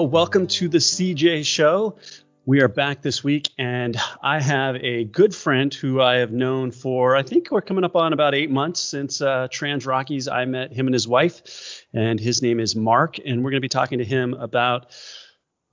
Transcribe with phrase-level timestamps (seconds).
[0.00, 1.98] Well, welcome to the CJ Show.
[2.46, 6.70] We are back this week, and I have a good friend who I have known
[6.70, 10.26] for, I think we're coming up on about eight months since uh, Transrockies.
[10.26, 13.60] I met him and his wife, and his name is Mark, and we're going to
[13.60, 14.86] be talking to him about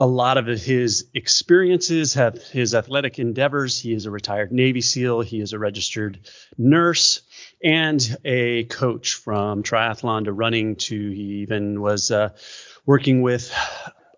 [0.01, 3.79] a lot of his experiences, have his athletic endeavors.
[3.79, 5.21] He is a retired Navy SEAL.
[5.21, 6.19] He is a registered
[6.57, 7.21] nurse
[7.63, 12.31] and a coach from triathlon to running to he even was uh,
[12.85, 13.53] working with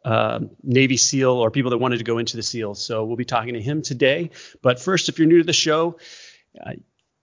[0.05, 2.83] uh, Navy SEAL or people that wanted to go into the SEALs.
[2.83, 4.31] So we'll be talking to him today.
[4.61, 5.97] But first, if you're new to the show,
[6.63, 6.73] uh,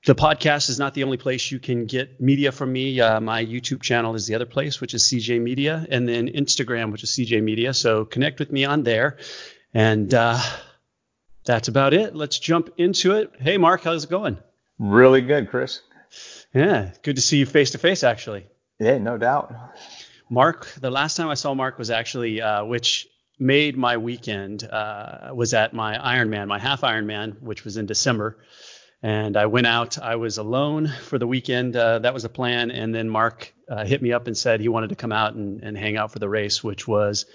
[0.04, 3.00] the podcast is not the only place you can get media from me.
[3.00, 6.92] Uh, my YouTube channel is the other place, which is CJ Media, and then Instagram,
[6.92, 7.74] which is CJ Media.
[7.74, 9.16] So connect with me on there.
[9.74, 10.40] And uh,
[11.44, 12.14] that's about it.
[12.14, 13.32] Let's jump into it.
[13.40, 14.38] Hey, Mark, how's it going?
[14.78, 15.80] Really good, Chris.
[16.54, 18.46] Yeah, good to see you face to face, actually.
[18.78, 19.52] Yeah, no doubt.
[20.28, 23.06] Mark, the last time I saw Mark was actually, uh, which
[23.38, 28.38] made my weekend, uh, was at my Ironman, my half Ironman, which was in December
[29.02, 29.98] and I went out.
[29.98, 31.76] I was alone for the weekend.
[31.76, 32.70] Uh, that was the plan.
[32.70, 35.62] And then Mark uh, hit me up and said he wanted to come out and,
[35.62, 37.26] and hang out for the race, which was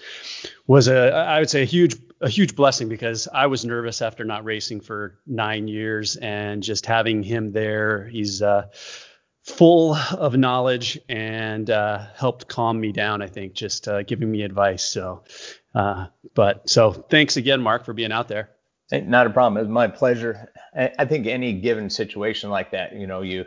[0.68, 4.24] was a I would say a huge a huge blessing because I was nervous after
[4.24, 8.06] not racing for nine years and just having him there.
[8.08, 8.68] He's uh,
[9.44, 13.22] full of knowledge and uh, helped calm me down.
[13.22, 14.84] I think just uh, giving me advice.
[14.84, 15.24] So,
[15.74, 18.52] uh, but so thanks again, Mark, for being out there.
[18.90, 19.58] Hey, not a problem.
[19.58, 20.52] It was my pleasure.
[20.76, 23.46] I think any given situation like that, you know, you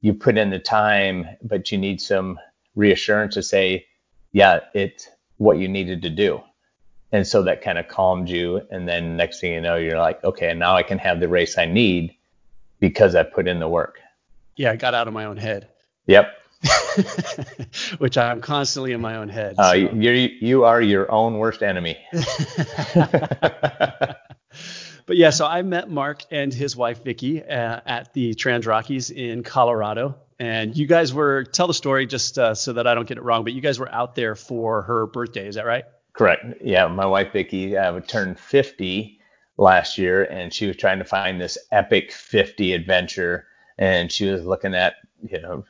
[0.00, 2.38] you put in the time, but you need some
[2.74, 3.86] reassurance to say,
[4.32, 6.40] yeah, it's what you needed to do.
[7.12, 8.62] And so that kind of calmed you.
[8.70, 11.58] And then next thing you know, you're like, okay, now I can have the race
[11.58, 12.16] I need
[12.80, 14.01] because I put in the work.
[14.56, 15.68] Yeah, I got out of my own head.
[16.06, 16.32] Yep.
[17.98, 19.56] Which I'm constantly in my own head.
[19.58, 19.74] Uh, so.
[19.74, 21.98] you you are your own worst enemy.
[22.94, 24.18] but
[25.08, 30.16] yeah, so I met Mark and his wife Vicky uh, at the Transrockies in Colorado,
[30.38, 33.24] and you guys were tell the story just uh, so that I don't get it
[33.24, 33.42] wrong.
[33.42, 35.84] But you guys were out there for her birthday, is that right?
[36.12, 36.44] Correct.
[36.62, 39.18] Yeah, my wife Vicky uh, turned 50
[39.56, 43.46] last year, and she was trying to find this epic 50 adventure,
[43.78, 45.64] and she was looking at you know,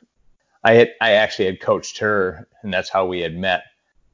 [0.63, 3.63] I had I actually had coached her, and that's how we had met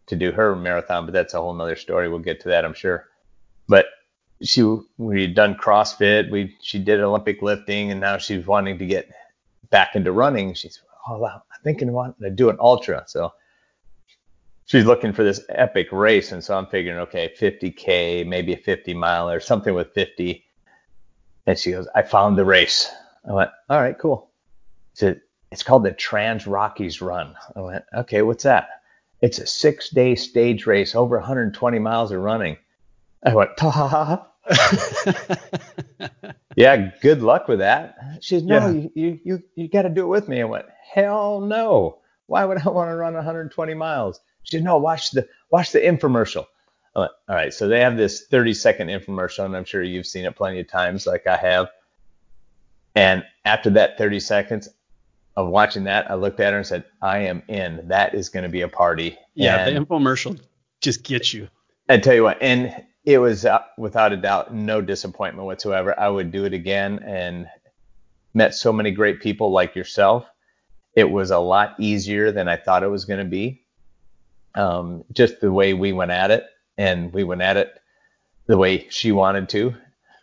[0.08, 2.10] to do her marathon, but that's a whole nother story.
[2.10, 3.06] We'll get to that, I'm sure.
[3.68, 3.86] But
[4.42, 4.64] she
[4.98, 6.30] we had done CrossFit.
[6.32, 9.10] We she did Olympic lifting, and now she's wanting to get
[9.70, 10.54] back into running.
[10.54, 13.04] She's oh wow, I'm thinking wanting to do an ultra.
[13.08, 13.34] So
[14.66, 18.94] she's looking for this epic race, and so I'm figuring okay, 50k, maybe a 50
[18.94, 20.44] mile or something with 50.
[21.46, 22.90] And she goes, I found the race.
[23.30, 24.32] I went, all right, cool.
[24.94, 27.36] Said, it's called the Transrockies Run.
[27.56, 28.70] I went, okay, what's that?
[29.22, 32.58] It's a six day stage race, over 120 miles of running.
[33.24, 34.26] I went, ha ha ha.
[36.56, 37.98] yeah, good luck with that.
[38.22, 38.88] She says, no, yeah.
[38.96, 40.42] you, you, you, got to do it with me.
[40.42, 42.00] I went, hell no.
[42.28, 44.20] Why would I want to run 120 miles?
[44.44, 46.46] She said, no, watch the, watch the infomercial.
[46.96, 47.54] I went, all right.
[47.54, 50.68] So they have this 30 second infomercial and I'm sure you've seen it plenty of
[50.68, 51.70] times like I have.
[53.00, 54.70] And after that 30 seconds
[55.38, 57.88] of watching that, I looked at her and said, I am in.
[57.88, 59.18] That is going to be a party.
[59.36, 59.66] Yeah.
[59.66, 60.40] And the infomercial
[60.82, 61.48] just gets you.
[61.88, 65.98] I tell you what, and it was uh, without a doubt no disappointment whatsoever.
[66.00, 67.48] I would do it again and
[68.34, 70.28] met so many great people like yourself.
[70.96, 73.64] It was a lot easier than I thought it was going to be.
[74.56, 76.44] Um, just the way we went at it,
[76.78, 77.74] and we went at it
[78.46, 79.74] the way she wanted to,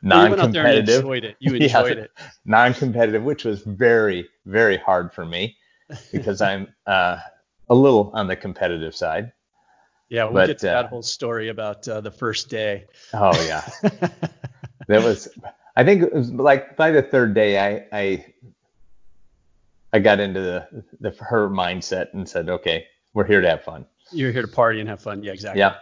[0.02, 0.88] non-competitive.
[0.88, 1.36] You enjoyed it.
[1.40, 2.10] You enjoyed yeah, it.
[2.44, 5.56] Non-competitive, which was very, very hard for me
[6.12, 7.18] because I'm uh,
[7.68, 9.32] a little on the competitive side.
[10.08, 12.84] Yeah, we'll but, get to uh, that whole story about uh, the first day.
[13.12, 13.68] Oh yeah,
[14.88, 15.28] that was.
[15.74, 18.26] I think it was like by the third day, I I,
[19.92, 23.84] I got into the, the her mindset and said, okay, we're here to have fun.
[24.12, 25.22] You're here to party and have fun.
[25.22, 25.60] Yeah, exactly.
[25.60, 25.76] Yeah.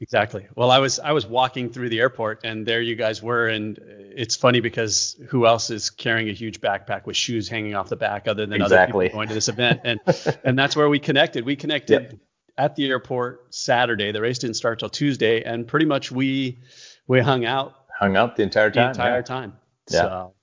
[0.00, 0.46] Exactly.
[0.56, 3.78] Well, I was I was walking through the airport and there you guys were and
[3.80, 7.96] it's funny because who else is carrying a huge backpack with shoes hanging off the
[7.96, 8.76] back other than exactly.
[8.76, 10.00] other people going to this event and
[10.44, 11.44] and that's where we connected.
[11.44, 12.20] We connected yep
[12.58, 14.12] at the airport Saturday.
[14.12, 16.58] The race didn't start till Tuesday, and pretty much we
[17.06, 17.74] we hung out.
[17.98, 18.84] Hung out the entire time.
[18.84, 19.22] The entire yeah.
[19.22, 19.56] time.
[19.90, 20.00] Yeah.
[20.00, 20.34] So,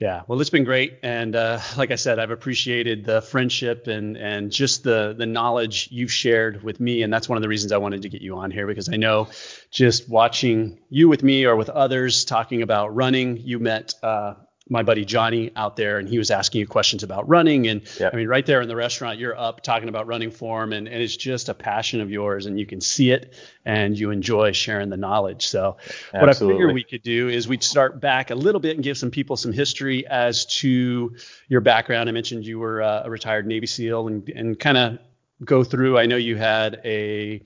[0.00, 0.22] yeah.
[0.26, 4.50] Well, it's been great, and uh, like I said, I've appreciated the friendship and and
[4.50, 7.78] just the the knowledge you've shared with me, and that's one of the reasons I
[7.78, 9.28] wanted to get you on here because I know
[9.70, 13.94] just watching you with me or with others talking about running, you met.
[14.02, 14.34] Uh,
[14.68, 17.66] my buddy Johnny out there, and he was asking you questions about running.
[17.66, 18.14] And yep.
[18.14, 21.02] I mean, right there in the restaurant, you're up talking about running form, and, and
[21.02, 23.34] it's just a passion of yours, and you can see it,
[23.66, 25.46] and you enjoy sharing the knowledge.
[25.46, 25.76] So,
[26.14, 26.20] Absolutely.
[26.20, 28.96] what I figure we could do is we'd start back a little bit and give
[28.96, 31.14] some people some history as to
[31.48, 32.08] your background.
[32.08, 34.98] I mentioned you were uh, a retired Navy SEAL, and and kind of
[35.44, 35.98] go through.
[35.98, 37.42] I know you had a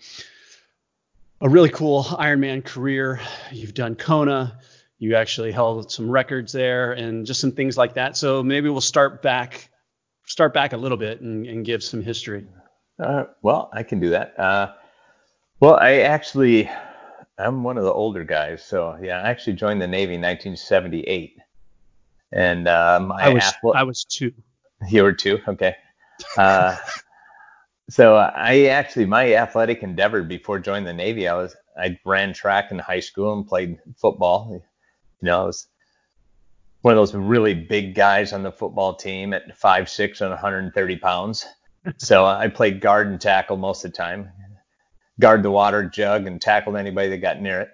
[1.41, 3.21] a really cool Ironman career.
[3.50, 4.59] You've done Kona
[4.99, 8.17] you actually held some records there and just some things like that.
[8.17, 9.71] So maybe we'll start back
[10.27, 12.45] start back a little bit and, and give some history.
[13.03, 14.39] Uh, well, I can do that.
[14.39, 14.73] Uh,
[15.61, 16.69] well, I actually
[17.39, 21.39] I'm one of the older guys, so yeah, I actually joined the Navy in 1978,
[22.33, 24.33] and um, I was athlete, I was two.
[24.89, 25.77] You were two, okay.
[26.37, 26.77] Uh,
[27.91, 32.73] so I actually my athletic endeavor before joining the Navy, I was I ran track
[32.73, 34.61] in high school and played football.
[35.20, 35.67] You know, I was
[36.82, 40.97] one of those really big guys on the football team at five six and 130
[40.97, 41.47] pounds.
[41.97, 44.31] so I played guard and tackle most of the time.
[45.20, 47.70] Guard the water jug and tackled anybody that got near it.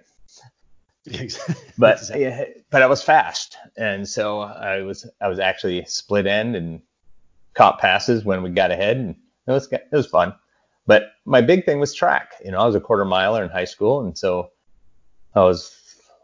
[1.77, 1.99] but
[2.71, 6.81] but I was fast, and so I was I was actually split end and
[7.53, 9.15] caught passes when we got ahead, and
[9.47, 10.33] it was it was fun.
[10.87, 12.33] But my big thing was track.
[12.43, 14.49] You know, I was a quarter miler in high school, and so
[15.35, 15.75] I was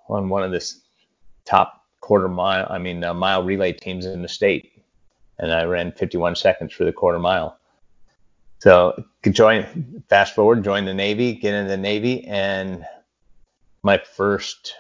[0.10, 0.81] on one of this
[1.52, 4.72] top quarter mile, I mean, uh, mile relay teams in the state.
[5.38, 7.58] And I ran 51 seconds for the quarter mile.
[8.60, 12.86] So join, fast forward, join the Navy, get into the Navy, and
[13.82, 14.76] my first,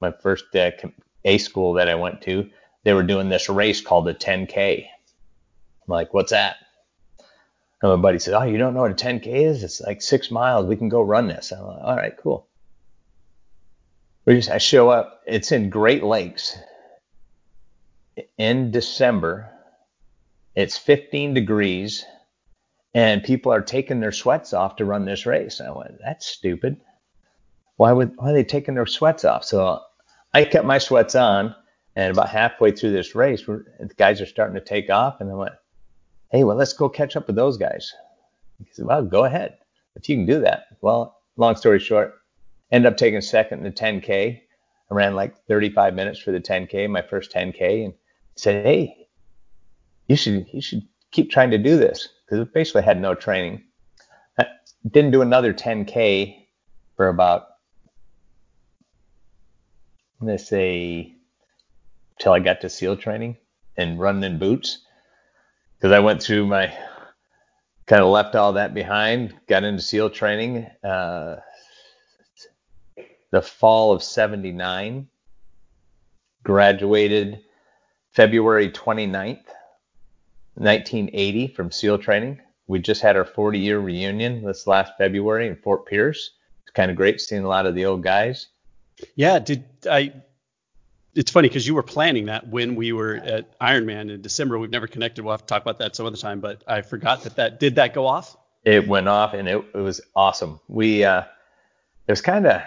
[0.00, 0.70] my first uh,
[1.24, 2.48] A school that I went to,
[2.84, 4.84] they were doing this race called the 10K.
[4.84, 6.56] I'm like, what's that?
[7.82, 9.64] And my buddy said, oh, you don't know what a 10K is?
[9.64, 10.66] It's like six miles.
[10.66, 11.50] We can go run this.
[11.50, 12.46] I'm like, all right, cool.
[14.30, 15.22] I show up.
[15.26, 16.56] It's in Great Lakes
[18.38, 19.50] in December.
[20.54, 22.04] It's 15 degrees,
[22.94, 25.60] and people are taking their sweats off to run this race.
[25.60, 26.80] I went, that's stupid.
[27.76, 29.44] Why would why are they taking their sweats off?
[29.44, 29.80] So
[30.32, 31.56] I kept my sweats on,
[31.96, 35.34] and about halfway through this race, the guys are starting to take off, and I
[35.34, 35.54] went,
[36.30, 37.92] hey, well, let's go catch up with those guys.
[38.58, 39.56] He said, well, go ahead
[39.96, 40.66] if you can do that.
[40.82, 42.19] Well, long story short,
[42.72, 44.40] Ended up taking second in the 10K.
[44.90, 47.94] I ran like 35 minutes for the 10K, my first 10K, and
[48.36, 49.08] said, "Hey,
[50.08, 53.64] you should you should keep trying to do this because basically had no training."
[54.38, 54.46] I
[54.88, 56.46] didn't do another 10K
[56.96, 57.46] for about
[60.20, 61.14] let's say
[62.18, 63.36] till I got to SEAL training
[63.76, 64.78] and running in boots
[65.76, 66.72] because I went through my
[67.86, 70.66] kind of left all that behind, got into SEAL training.
[70.84, 71.36] Uh,
[73.30, 75.06] the fall of 79,
[76.42, 77.40] graduated
[78.12, 79.46] February 29th,
[80.54, 82.40] 1980 from SEAL training.
[82.66, 86.30] We just had our 40 year reunion this last February in Fort Pierce.
[86.62, 88.48] It's kind of great seeing a lot of the old guys.
[89.14, 90.12] Yeah, did I?
[91.14, 94.58] It's funny because you were planning that when we were at Ironman in December.
[94.58, 95.24] We've never connected.
[95.24, 96.38] We'll have to talk about that some other time.
[96.38, 98.36] But I forgot that that did that go off.
[98.64, 100.60] It went off and it, it was awesome.
[100.68, 101.22] We uh,
[102.06, 102.60] it was kind of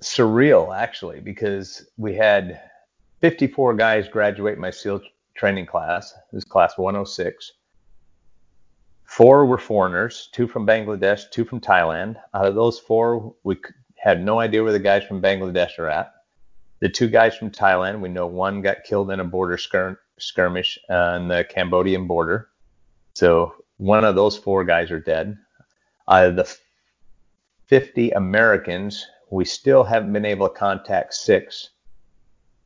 [0.00, 2.60] surreal actually because we had
[3.20, 5.00] 54 guys graduate my SEAL
[5.34, 6.12] training class.
[6.12, 7.52] It was class 106.
[9.04, 12.16] Four were foreigners, two from Bangladesh, two from Thailand.
[12.34, 13.56] Out of those four, we
[13.96, 16.12] had no idea where the guys from Bangladesh are at.
[16.80, 20.78] The two guys from Thailand, we know one got killed in a border skir- skirmish
[20.90, 22.50] on the Cambodian border.
[23.14, 25.36] So one of those four guys are dead.
[26.08, 26.56] Out of the
[27.66, 31.70] 50 Americans we still haven't been able to contact six.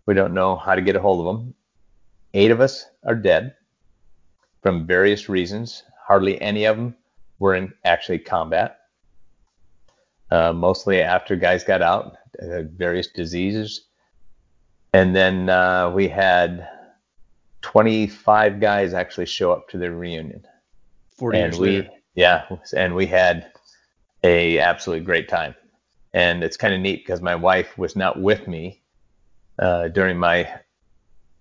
[0.07, 1.55] We don't know how to get a hold of them.
[2.35, 3.55] Eight of us are dead
[4.63, 5.83] from various reasons.
[6.07, 6.95] Hardly any of them
[7.39, 8.79] were in actually combat.
[10.31, 13.89] Uh, mostly after guys got out, uh, various diseases.
[14.95, 16.69] And then uh, we had
[17.63, 20.47] 25 guys actually show up to the reunion.
[21.19, 21.91] 40 and years we, later.
[22.15, 22.45] Yeah,
[22.77, 23.53] and we had
[24.25, 25.55] a absolutely great time.
[26.15, 28.83] And it's kind of neat because my wife was not with me
[29.59, 30.49] uh, during my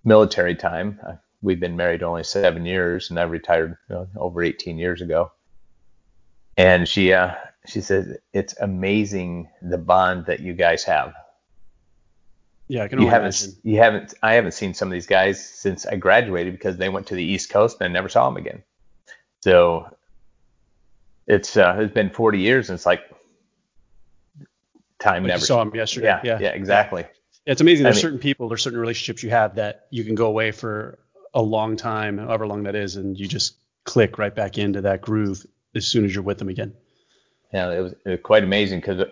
[0.04, 1.00] military time.
[1.42, 5.32] We've been married only seven years, and I retired you know, over 18 years ago.
[6.58, 7.34] And she uh,
[7.66, 11.13] she says it's amazing the bond that you guys have.
[12.68, 13.60] Yeah, I can you haven't, imagine.
[13.63, 14.13] You haven't.
[14.22, 17.24] I haven't seen some of these guys since I graduated because they went to the
[17.24, 18.63] East Coast and I never saw them again.
[19.42, 19.88] So
[21.28, 23.01] it's uh, it's been 40 years, and it's like
[25.01, 26.08] time like never saw him yesterday.
[26.08, 27.05] Yeah, yeah, yeah, exactly.
[27.46, 27.84] It's amazing.
[27.84, 30.51] There's I mean, certain people, there's certain relationships you have that you can go away
[30.51, 31.00] for
[31.34, 35.01] a long time, however long that is, and you just click right back into that
[35.01, 36.74] groove as soon as you're with them again.
[37.53, 39.03] Yeah, it was, it was quite amazing because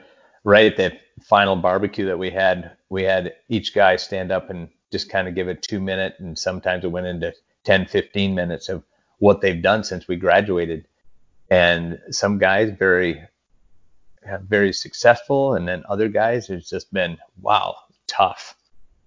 [0.44, 4.70] right at the final barbecue that we had, we had each guy stand up and
[4.92, 7.34] just kind of give a two minute, and sometimes it went into
[7.66, 8.84] 10, 15 minutes of
[9.20, 10.88] what they've done since we graduated.
[11.50, 13.22] And some guys very,
[14.38, 17.76] very successful, and then other guys it's just been wow,
[18.08, 18.56] tough,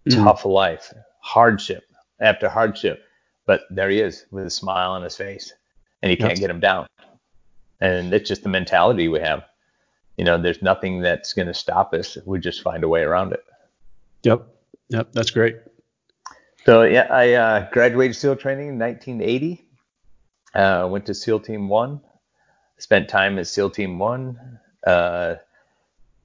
[0.07, 0.23] mm-hmm.
[0.23, 1.85] tough life, hardship
[2.21, 3.05] after hardship.
[3.47, 5.52] But there he is with a smile on his face,
[6.02, 6.87] and you can't get him down.
[7.81, 9.45] And it's just the mentality we have.
[10.17, 12.17] You know, there's nothing that's going to stop us.
[12.25, 13.45] We just find a way around it.
[14.23, 14.47] Yep.
[14.91, 15.12] Yep.
[15.12, 15.57] That's great.
[16.64, 19.67] So yeah, I uh, graduated SEAL training in 1980.
[20.55, 22.00] Uh, went to SEAL Team One.
[22.79, 24.61] Spent time at SEAL Team One.
[24.86, 25.36] Uh,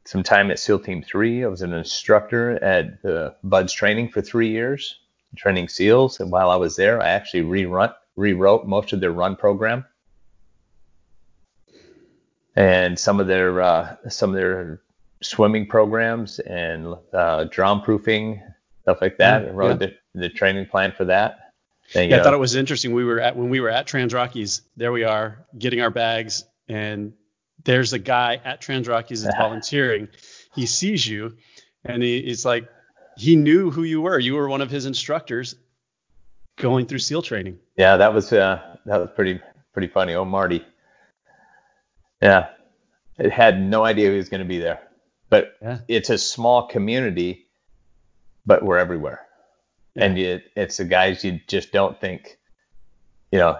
[0.06, 1.44] some time at SEAL Team Three.
[1.44, 5.00] I was an instructor at the BUD/S training for three years,
[5.36, 6.20] training SEALs.
[6.20, 9.86] And while I was there, I actually rerun, rewrote most of their run program
[12.56, 14.82] and some of their uh, some of their
[15.22, 18.42] swimming programs and uh, drown proofing
[18.82, 19.44] stuff like that.
[19.44, 19.88] Yeah, wrote yeah.
[20.14, 21.40] the, the training plan for that.
[21.94, 22.94] And, yeah, know, I thought it was interesting.
[22.94, 24.62] We were at when we were at Transrockies.
[24.76, 27.14] There we are, getting our bags, and
[27.64, 30.08] there's a guy at Transrockies that's volunteering.
[30.56, 31.38] He sees you,
[31.84, 32.70] and he, it's like
[33.18, 34.20] he knew who you were.
[34.20, 35.56] You were one of his instructors
[36.58, 37.60] going through SEAL training.
[37.78, 39.40] Yeah, that was uh, that was pretty
[39.74, 40.14] pretty funny.
[40.14, 40.66] Oh, Marty.
[42.22, 42.50] Yeah,
[43.18, 44.82] it had no idea he was going to be there,
[45.30, 45.80] but yeah.
[45.88, 47.48] it's a small community
[48.48, 49.28] but we're everywhere.
[49.94, 50.06] Yeah.
[50.06, 52.40] And you, it's the guys you just don't think,
[53.32, 53.60] you know,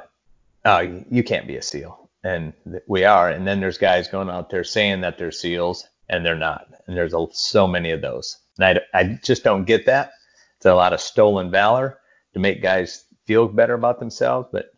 [0.66, 2.07] oh, you can't be a SEAL.
[2.24, 2.54] And
[2.88, 3.30] we are.
[3.30, 6.68] And then there's guys going out there saying that they're SEALs and they're not.
[6.88, 8.38] And there's a, so many of those.
[8.60, 10.12] And I, I just don't get that.
[10.58, 12.00] It's a lot of stolen valor
[12.34, 14.50] to make guys feel better about themselves.
[14.52, 14.74] But,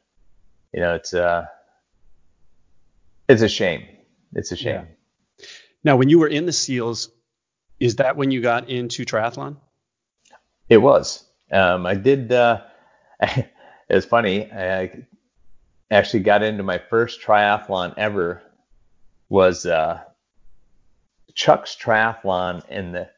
[0.74, 1.46] you know, it's, uh,
[3.28, 3.86] it's a shame.
[4.34, 4.88] It's a shame.
[5.40, 5.46] Yeah.
[5.84, 7.10] Now, when you were in the SEALs,
[7.80, 9.58] is that when you got into triathlon?
[10.68, 11.26] It was.
[11.52, 12.32] Um, I did.
[12.32, 12.62] Uh,
[13.22, 13.48] it
[13.90, 14.52] was funny.
[14.52, 15.06] I
[15.92, 18.42] actually got into my first triathlon ever.
[19.30, 20.02] Was uh,
[21.36, 23.10] Chuck's triathlon in the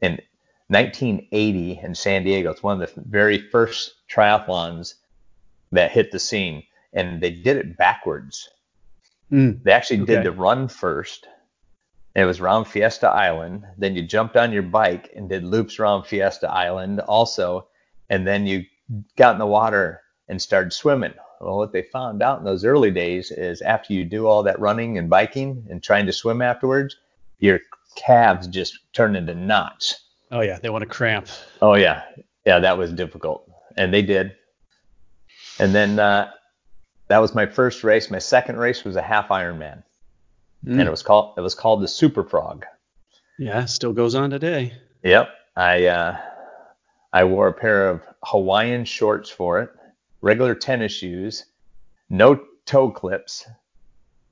[0.00, 0.20] in
[0.68, 2.50] 1980 in San Diego.
[2.50, 4.94] It's one of the very first triathlons
[5.72, 8.48] that hit the scene, and they did it backwards.
[9.30, 10.16] Mm, they actually okay.
[10.16, 11.28] did the run first,
[12.14, 13.64] it was around Fiesta Island.
[13.78, 17.68] Then you jumped on your bike and did loops around Fiesta Island also.
[18.08, 18.64] And then you
[19.16, 21.12] got in the water and started swimming.
[21.40, 24.58] Well, what they found out in those early days is after you do all that
[24.58, 26.96] running and biking and trying to swim afterwards,
[27.38, 27.60] your
[27.96, 30.04] calves just turn into knots.
[30.30, 30.58] Oh, yeah.
[30.58, 31.28] They want to cramp.
[31.60, 32.02] Oh, yeah.
[32.46, 33.50] Yeah, that was difficult.
[33.76, 34.36] And they did.
[35.58, 36.30] And then uh,
[37.08, 38.10] that was my first race.
[38.10, 39.82] My second race was a half Ironman
[40.64, 40.72] mm.
[40.72, 42.66] and it was called it was called the Super Frog.
[43.38, 44.72] Yeah, still goes on today.
[45.02, 46.18] Yep, I uh,
[47.12, 49.70] I wore a pair of Hawaiian shorts for it,
[50.20, 51.46] regular tennis shoes,
[52.08, 53.46] no toe clips.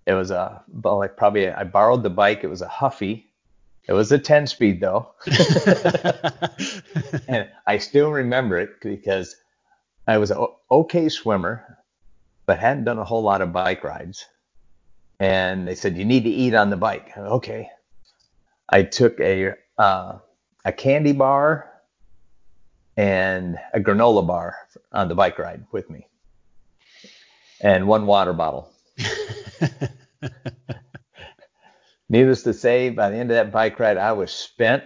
[0.07, 2.45] It was a like probably a, I borrowed the bike.
[2.45, 3.27] It was a Huffy.
[3.87, 5.13] It was a 10 speed though.
[7.29, 9.37] and I still remember it because
[10.07, 11.79] I was an okay swimmer,
[12.47, 14.27] but hadn't done a whole lot of bike rides
[15.21, 17.13] and they said you need to eat on the bike.
[17.17, 17.69] Okay.
[18.69, 20.19] I took a uh,
[20.65, 21.71] a candy bar
[22.99, 24.57] and a granola bar
[24.93, 26.09] on the bike ride with me,
[27.61, 28.73] and one water bottle.
[32.09, 34.83] Needless to say, by the end of that bike ride, I was spent.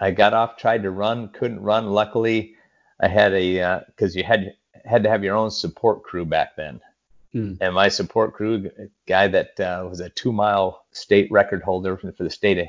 [0.00, 1.90] I got off, tried to run, couldn't run.
[1.90, 2.56] Luckily,
[3.00, 4.54] I had a because uh, you had
[4.84, 6.80] had to have your own support crew back then.
[7.34, 7.58] Mm.
[7.60, 8.68] And my support crew,
[9.06, 12.66] guy that uh, was a two mile state record holder for the state of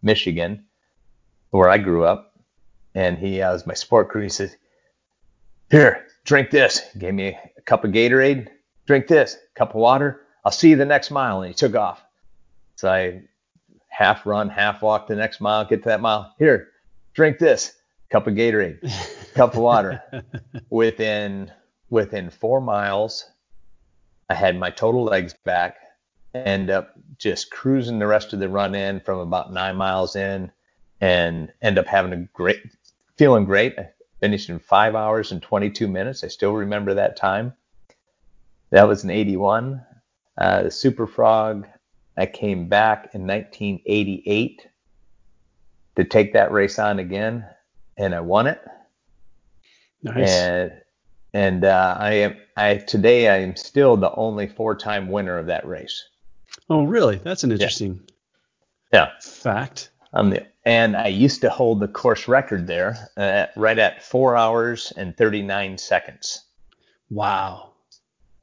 [0.00, 0.64] Michigan,
[1.50, 2.31] where I grew up,
[2.94, 4.22] and he was my support crew.
[4.22, 4.56] He says,
[5.70, 8.48] "Here, drink this." He gave me a cup of Gatorade.
[8.86, 10.22] Drink this, cup of water.
[10.44, 11.42] I'll see you the next mile.
[11.42, 12.02] And he took off.
[12.76, 13.22] So I
[13.88, 16.34] half run, half walk the next mile, get to that mile.
[16.38, 16.68] Here,
[17.14, 17.74] drink this,
[18.10, 18.80] cup of Gatorade,
[19.34, 20.02] cup of water.
[20.70, 21.50] within
[21.90, 23.26] within four miles
[24.32, 25.76] I had my total legs back,
[26.34, 30.50] end up just cruising the rest of the run in from about nine miles in,
[31.02, 32.62] and end up having a great,
[33.22, 33.78] feeling great.
[33.78, 33.88] I
[34.18, 36.24] finished in five hours and 22 minutes.
[36.24, 37.52] I still remember that time.
[38.70, 39.80] That was in 81.
[40.36, 41.68] Uh, the Super Frog,
[42.16, 44.66] I came back in 1988
[45.94, 47.46] to take that race on again.
[47.96, 48.60] and I won it.
[50.02, 50.28] Nice.
[50.28, 50.72] And
[51.32, 55.64] and uh, I am I today I am still the only four-time winner of that
[55.64, 56.08] race.
[56.68, 57.18] oh, really?
[57.22, 58.00] That's an interesting
[58.92, 59.91] Yeah, fact.
[60.12, 64.92] The and I used to hold the course record there, uh, right at four hours
[64.96, 66.44] and 39 seconds
[67.10, 67.70] Wow.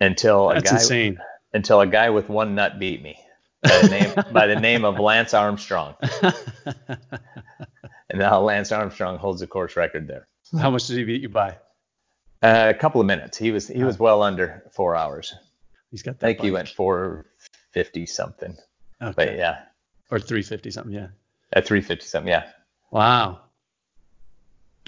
[0.02, 1.20] until a That's guy insane.
[1.54, 3.18] until a guy with one nut beat me
[3.64, 5.96] by the name by the name of Lance Armstrong,
[8.10, 10.28] and now Lance Armstrong holds the course record there.
[10.60, 11.58] How much did he beat you by?
[12.42, 13.38] Uh, a couple of minutes.
[13.38, 15.34] He was he was well under four hours.
[15.92, 16.20] He's got I that.
[16.22, 16.54] think he bike.
[16.54, 18.58] went 450 something.
[19.02, 19.14] Okay.
[19.16, 19.62] But yeah,
[20.12, 20.94] Or 350 something.
[20.94, 21.08] Yeah.
[21.54, 22.30] At 350 something.
[22.30, 22.48] Yeah.
[22.92, 23.42] Wow.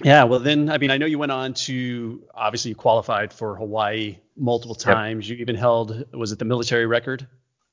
[0.03, 3.55] Yeah, well then, I mean, I know you went on to obviously you qualified for
[3.55, 5.29] Hawaii multiple times.
[5.29, 7.27] You even held was it the military record?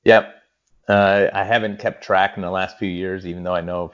[0.04, 0.34] Yep.
[0.88, 3.92] Uh, I haven't kept track in the last few years, even though I know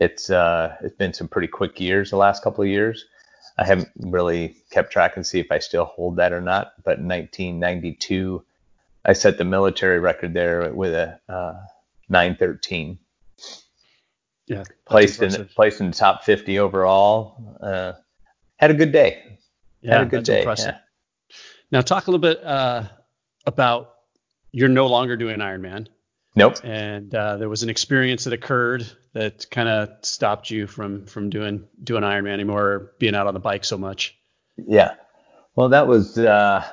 [0.00, 3.04] it's uh, it's been some pretty quick years the last couple of years.
[3.56, 6.72] I haven't really kept track and see if I still hold that or not.
[6.82, 8.44] But in 1992,
[9.04, 11.54] I set the military record there with a uh,
[12.08, 12.98] 913.
[14.46, 14.64] Yeah.
[14.86, 17.56] Placed in placed in the top 50 overall.
[17.60, 17.92] Uh,
[18.56, 19.38] had a good day.
[19.80, 20.44] Yeah, had a good day.
[20.44, 20.78] yeah.
[21.70, 22.84] Now talk a little bit uh,
[23.46, 23.94] about
[24.52, 25.88] you're no longer doing Ironman,
[26.36, 26.56] Nope.
[26.62, 31.30] and uh, there was an experience that occurred that kind of stopped you from from
[31.30, 34.16] doing doing Ironman anymore, or being out on the bike so much.
[34.56, 34.94] Yeah.
[35.56, 36.64] Well, that was uh,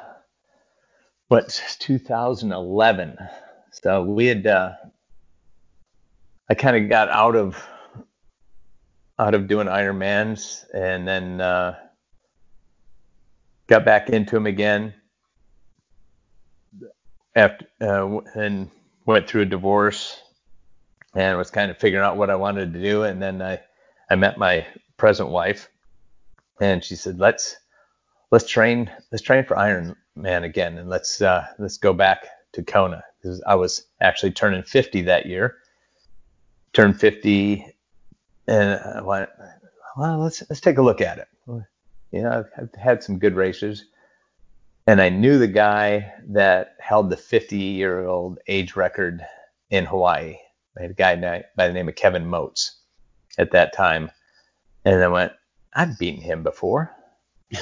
[1.28, 3.18] what 2011.
[3.72, 4.74] So we had uh,
[6.52, 7.66] I kind of got out of
[9.18, 11.80] out of doing Ironmans and then uh,
[13.68, 14.94] got back into them again.
[17.38, 18.70] After uh, and
[19.06, 20.20] went through a divorce
[21.16, 23.04] and was kind of figuring out what I wanted to do.
[23.04, 23.62] And then I
[24.10, 24.68] I met my
[24.98, 25.70] present wife
[26.60, 27.56] and she said let's
[28.30, 33.06] let's train let's train for Ironman again and let's uh, let's go back to Kona.
[33.22, 35.56] Because I was actually turning 50 that year
[36.74, 37.66] turned 50
[38.48, 39.30] and I went
[39.98, 41.28] well let's let's take a look at it.
[42.12, 43.86] You know I've, I've had some good races
[44.88, 49.26] and I knew the guy that held the 50 year old age record
[49.70, 50.36] in Hawaii.
[50.78, 52.78] I had a guy by the name of Kevin Moats
[53.38, 54.12] at that time
[54.86, 55.34] and I went
[55.74, 56.96] I've beaten him before.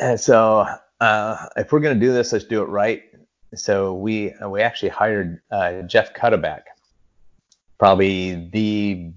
[0.00, 0.66] And so
[1.00, 3.02] uh, if we're going to do this, let's do it right.
[3.54, 6.62] So we uh, we actually hired uh, Jeff Cuddeback,
[7.80, 9.10] probably the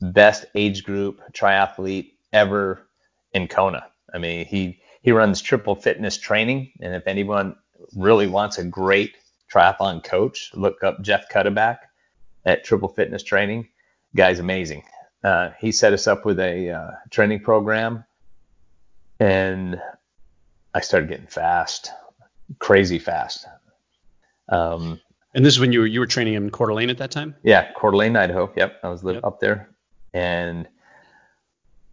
[0.00, 2.88] best age group triathlete ever
[3.34, 3.88] in Kona.
[4.14, 7.56] I mean, he he runs triple fitness training, and if anyone
[7.96, 9.16] really wants a great
[9.52, 11.78] triathlon coach, look up Jeff Cuddeback
[12.44, 13.68] at Triple Fitness Training.
[14.14, 14.84] Guy's amazing.
[15.24, 18.04] Uh, he set us up with a uh, training program,
[19.18, 19.80] and
[20.72, 21.90] I started getting fast,
[22.60, 23.46] crazy fast.
[24.48, 25.00] Um,
[25.38, 27.36] And this is when you were you were training in Coeur d'Alene at that time.
[27.44, 28.52] yeah, Coeur d'Alene, Idaho.
[28.56, 29.24] Yep, I was living Yep.
[29.24, 29.70] up there,
[30.12, 30.66] and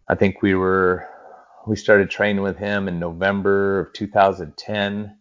[0.08, 1.08] I think we were
[1.64, 5.16] we started training with him in November of 2010,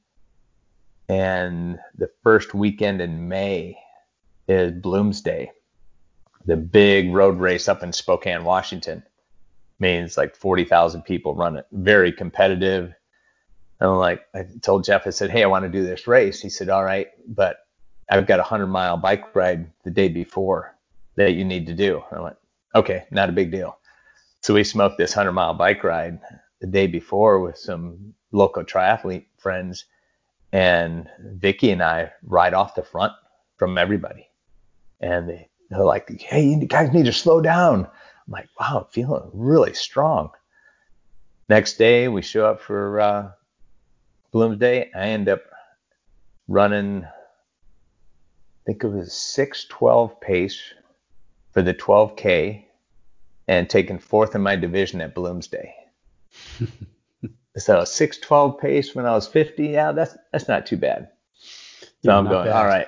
[1.08, 3.78] and the first weekend in May
[4.48, 5.50] is Bloomsday,
[6.48, 9.04] the big road race up in Spokane, Washington.
[9.78, 11.68] Means like 40,000 people run it.
[11.72, 12.92] Very competitive.
[13.80, 16.42] And like, I told Jeff, I said, hey, I want to do this race.
[16.42, 17.58] He said, all right, but
[18.10, 20.76] I've got a 100 mile bike ride the day before
[21.16, 22.04] that you need to do.
[22.12, 22.38] I went,
[22.76, 23.78] okay, not a big deal.
[24.42, 26.20] So we smoked this 100 mile bike ride
[26.62, 29.86] the day before with some local triathlete friends.
[30.52, 33.14] And Vicky and I ride off the front
[33.58, 34.28] from everybody.
[35.00, 37.86] And they, they're like, hey, you guys need to slow down.
[37.86, 40.30] I'm like, wow, I'm feeling really strong.
[41.50, 43.32] Next day, we show up for uh,
[44.34, 44.90] Bloomsday.
[44.96, 45.42] I end up
[46.48, 47.06] running,
[48.66, 50.62] think it was 612 pace
[51.54, 52.66] for the 12K
[53.48, 55.72] and taking fourth in my division at Bloomsday.
[57.58, 61.10] so 612 pace when I was 50, yeah, that's that's not too bad.
[62.04, 62.56] So Yeah, I'm going, bad.
[62.56, 62.88] all right,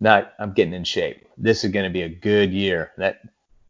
[0.00, 1.26] not I'm getting in shape.
[1.36, 2.92] This is going to be a good year.
[2.98, 3.20] That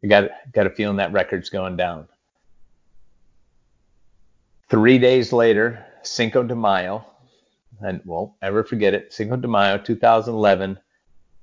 [0.03, 2.07] I got got a feeling that record's going down.
[4.69, 7.05] Three days later, Cinco de Mayo,
[7.81, 9.13] and won't ever forget it.
[9.13, 10.79] Cinco de Mayo, 2011,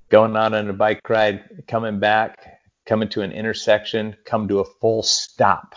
[0.09, 4.65] going out on a bike ride, coming back, coming to an intersection, come to a
[4.65, 5.75] full stop.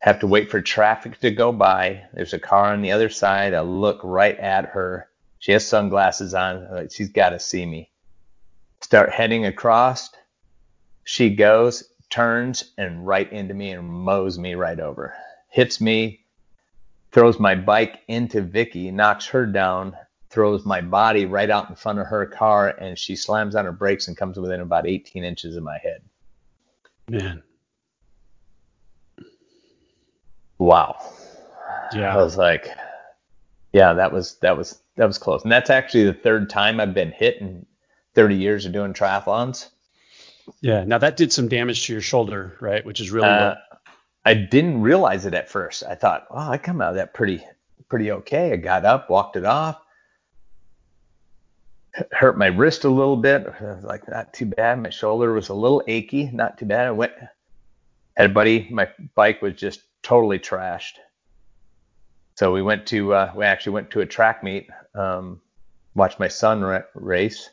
[0.00, 2.04] Have to wait for traffic to go by.
[2.14, 3.52] There's a car on the other side.
[3.52, 5.08] I look right at her.
[5.38, 6.66] She has sunglasses on.
[6.70, 7.90] Like, She's got to see me.
[8.80, 10.08] Start heading across.
[11.04, 15.14] She goes, turns and right into me and mows me right over.
[15.50, 16.24] Hits me,
[17.12, 19.94] throws my bike into Vicky, knocks her down,
[20.30, 23.72] throws my body right out in front of her car, and she slams on her
[23.72, 26.02] brakes and comes within about 18 inches of my head.
[27.08, 27.42] Man.
[30.58, 30.96] Wow.
[31.92, 32.14] Yeah.
[32.14, 32.68] I was like,
[33.72, 35.42] yeah, that was that was that was close.
[35.42, 37.66] And that's actually the third time I've been hit in
[38.14, 39.70] 30 years of doing triathlons.
[40.60, 40.84] Yeah.
[40.84, 42.84] Now that did some damage to your shoulder, right?
[42.84, 43.54] Which is really uh,
[44.24, 45.82] I didn't realize it at first.
[45.82, 47.44] I thought, oh, I come out of that pretty
[47.88, 48.52] pretty okay.
[48.52, 49.80] I got up, walked it off.
[52.12, 53.46] Hurt my wrist a little bit.
[53.82, 54.82] like not too bad.
[54.82, 56.86] My shoulder was a little achy, not too bad.
[56.86, 57.12] I went
[58.16, 60.94] had a buddy, my bike was just totally trashed.
[62.36, 65.40] So we went to uh, we actually went to a track meet, um,
[65.94, 67.50] watched my son ra- race,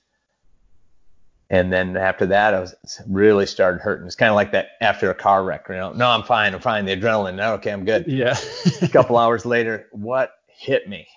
[1.50, 2.76] and then after that I was
[3.08, 4.06] really started hurting.
[4.08, 5.92] It's kind of like that after a car wreck, you know.
[5.94, 6.86] No, I'm fine, I'm fine.
[6.86, 8.06] The adrenaline, no, okay, I'm good.
[8.08, 8.38] Yeah.
[8.82, 11.08] a couple hours later, what hit me?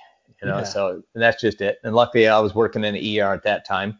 [0.42, 0.64] You know, yeah.
[0.64, 1.78] so that's just it.
[1.84, 3.98] And luckily I was working in the ER at that time.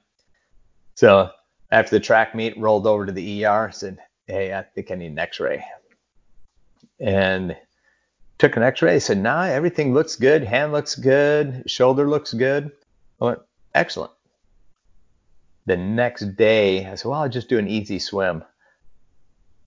[0.95, 1.31] So
[1.71, 5.13] after the track meet, rolled over to the ER, said, Hey, I think I need
[5.13, 5.65] an X-ray.
[6.99, 7.57] And
[8.41, 8.99] took an x-ray.
[8.99, 10.43] Said, nah, everything looks good.
[10.43, 11.63] Hand looks good.
[11.67, 12.73] Shoulder looks good.
[13.21, 13.39] I went,
[13.75, 14.13] excellent.
[15.67, 18.43] The next day, I said, well, I'll just do an easy swim.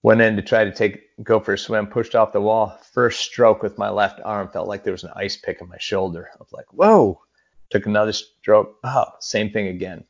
[0.03, 2.77] Went in to try to take go for a swim, pushed off the wall.
[2.91, 5.77] First stroke with my left arm felt like there was an ice pick in my
[5.79, 6.29] shoulder.
[6.33, 7.21] I was like, whoa.
[7.69, 8.77] Took another stroke.
[8.83, 10.03] Oh, same thing again.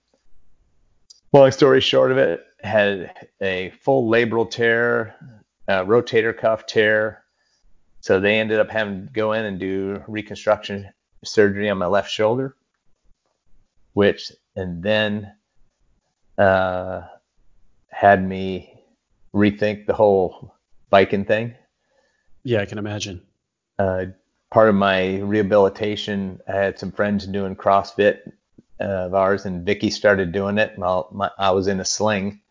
[1.31, 5.15] Long story short of it, had a full labral tear,
[5.67, 7.23] rotator cuff tear,
[8.01, 10.91] so they ended up having to go in and do reconstruction
[11.23, 12.55] surgery on my left shoulder,
[13.93, 15.33] which and then
[16.37, 17.01] uh,
[17.89, 18.72] had me
[19.33, 20.55] rethink the whole
[20.89, 21.55] biking thing.
[22.43, 23.21] Yeah, I can imagine.
[23.79, 24.05] Uh,
[24.51, 28.31] part of my rehabilitation, I had some friends doing CrossFit
[28.79, 30.77] uh, of ours, and Vicky started doing it.
[30.77, 32.41] While my, I was in a sling,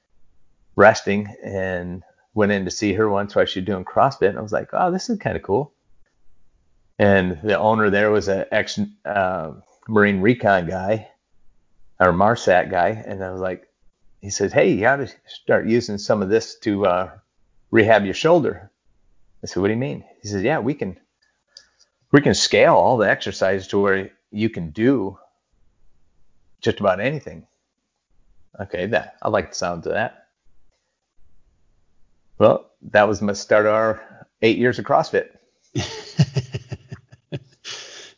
[0.77, 2.03] resting, and
[2.35, 4.71] went in to see her once while she was doing CrossFit, and I was like,
[4.73, 5.73] "Oh, this is kind of cool."
[6.99, 9.53] And the owner there was an ex uh,
[9.89, 11.09] Marine Recon guy
[12.01, 13.69] or MARSOC guy, and I was like,
[14.23, 17.11] he says, "Hey, you got to start using some of this to uh,
[17.71, 18.71] rehab your shoulder."
[19.43, 20.99] I said, "What do you mean?" He says, "Yeah, we can
[22.13, 25.19] we can scale all the exercise to where you can do
[26.61, 27.47] just about anything."
[28.61, 30.29] Okay, that I like the sound of that.
[32.39, 35.31] Well, that was my start of our eight years of CrossFit.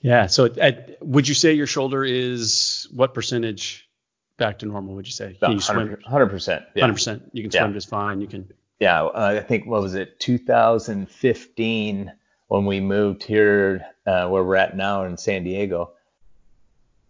[0.01, 0.27] yeah.
[0.27, 3.89] So, at, would you say your shoulder is what percentage
[4.37, 4.95] back to normal?
[4.95, 5.37] Would you say?
[5.41, 5.97] Can you swim?
[6.05, 6.65] Hundred percent.
[6.77, 7.31] Hundred percent.
[7.33, 7.75] You can swim yeah.
[7.75, 8.21] just fine.
[8.21, 8.49] You can.
[8.81, 9.05] Yeah.
[9.05, 10.19] Uh, I think what was it?
[10.21, 12.13] 2015
[12.49, 15.93] when we moved here, uh, where we're at now in San Diego.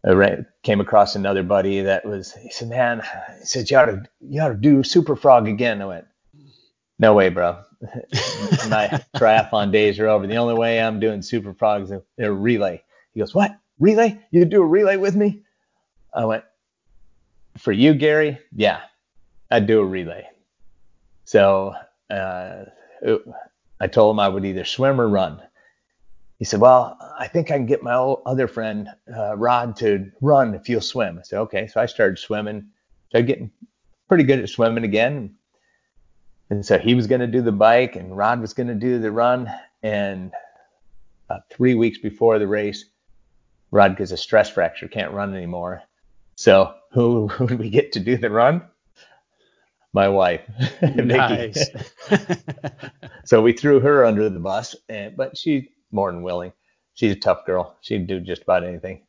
[0.06, 2.34] I came across another buddy that was.
[2.34, 3.02] He said, "Man,"
[3.40, 6.06] he said, "You ought to, you ought to do Super Frog again." I went,
[6.98, 7.58] no way, bro.
[8.68, 10.26] My triathlon days are over.
[10.26, 12.82] The only way I'm doing super frogs is a relay.
[13.12, 13.58] He goes, What?
[13.78, 14.20] Relay?
[14.30, 15.42] You do a relay with me?
[16.14, 16.44] I went,
[17.58, 18.38] For you, Gary?
[18.54, 18.80] Yeah,
[19.50, 20.26] I'd do a relay.
[21.24, 21.74] So
[22.10, 22.64] uh,
[23.80, 25.40] I told him I would either swim or run.
[26.38, 30.54] He said, Well, I think I can get my other friend, uh, Rod, to run
[30.54, 31.18] if you'll swim.
[31.18, 31.66] I said, Okay.
[31.68, 32.66] So I started swimming.
[33.08, 33.50] Started getting
[34.08, 35.36] pretty good at swimming again.
[36.50, 38.98] And so he was going to do the bike and Rod was going to do
[38.98, 39.50] the run.
[39.82, 40.32] And
[41.28, 42.84] about three weeks before the race,
[43.70, 45.82] Rod gets a stress fracture, can't run anymore.
[46.36, 48.62] So who, would we get to do the run?
[49.92, 50.40] My wife,
[50.82, 51.68] nice.
[53.24, 56.52] so we threw her under the bus, and, but she's more than willing.
[56.94, 57.76] She's a tough girl.
[57.80, 59.02] She'd do just about anything.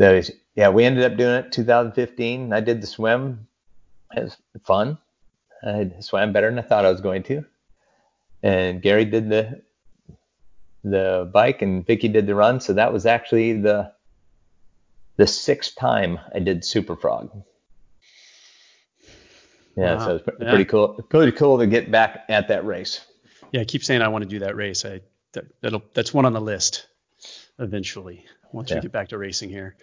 [0.00, 0.22] So
[0.54, 2.52] yeah, we ended up doing it 2015.
[2.52, 3.48] I did the swim.
[4.14, 4.98] It was fun.
[5.64, 7.44] I swam better than I thought I was going to.
[8.44, 9.62] And Gary did the
[10.84, 12.60] the bike and Vicky did the run.
[12.60, 13.92] So that was actually the
[15.18, 17.30] the sixth time I did Super Frog.
[19.76, 20.06] Yeah, wow.
[20.06, 20.48] so it's yeah.
[20.48, 20.88] pretty cool.
[21.08, 23.04] Pretty cool to get back at that race.
[23.52, 24.84] Yeah, I keep saying I want to do that race.
[24.84, 25.02] I
[25.32, 26.86] that, that'll that's one on the list
[27.58, 28.76] eventually once yeah.
[28.76, 29.76] we get back to racing here.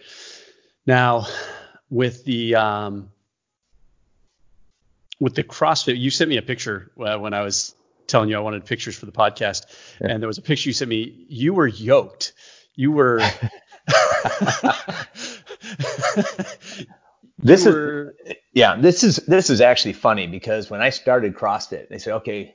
[0.86, 1.26] Now,
[1.90, 3.10] with the um,
[5.20, 7.74] with the CrossFit, you sent me a picture uh, when I was
[8.06, 9.66] telling you I wanted pictures for the podcast,
[10.00, 10.08] yeah.
[10.08, 11.26] and there was a picture you sent me.
[11.28, 12.32] You were yoked.
[12.74, 13.20] You were.
[17.38, 21.88] this were, is Yeah, this is this is actually funny because when I started CrossFit,
[21.88, 22.54] they said, okay,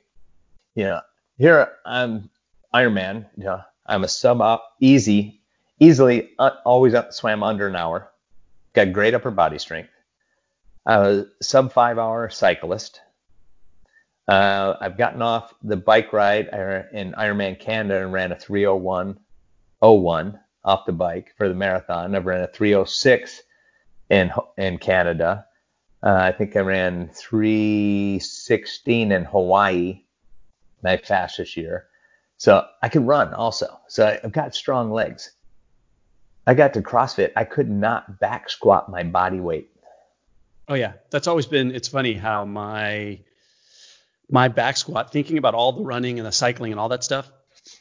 [0.74, 1.00] you know,
[1.38, 2.30] here I'm
[2.74, 5.40] Ironman, you know, I'm a sub up, easy,
[5.78, 8.10] easily, uh, always up, swam under an hour,
[8.72, 9.90] got great upper body strength.
[10.86, 13.00] I was sub five hour cyclist.
[14.26, 16.48] Uh, I've gotten off the bike ride
[16.92, 22.14] in Ironman Canada and ran a 301.01 off the bike for the marathon.
[22.14, 23.42] I ran a 306
[24.10, 25.46] in in Canada.
[26.02, 30.02] Uh, I think I ran 316 in Hawaii,
[30.82, 31.86] my fastest year.
[32.38, 33.78] So I can run also.
[33.86, 35.30] So I've got strong legs.
[36.44, 37.30] I got to CrossFit.
[37.36, 39.70] I could not back squat my body weight.
[40.68, 41.72] Oh yeah, that's always been.
[41.72, 43.20] It's funny how my
[44.30, 47.30] my back squat, thinking about all the running and the cycling and all that stuff,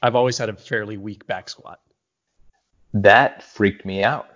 [0.01, 1.79] I've always had a fairly weak back squat.
[2.93, 4.29] That freaked me out.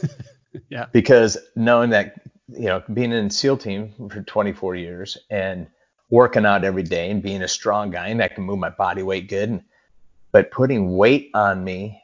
[0.68, 0.86] yeah.
[0.92, 5.66] Because knowing that, you know, being in SEAL team for 24 years and
[6.10, 9.02] working out every day and being a strong guy and I can move my body
[9.02, 9.48] weight good.
[9.48, 9.62] And,
[10.32, 12.02] but putting weight on me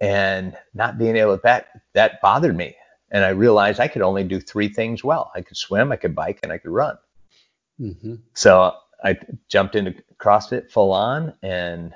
[0.00, 2.76] and not being able to back, that bothered me.
[3.10, 5.32] And I realized I could only do three things well.
[5.34, 6.96] I could swim, I could bike, and I could run.
[7.80, 8.16] Mm-hmm.
[8.34, 11.92] So I jumped into CrossFit full on and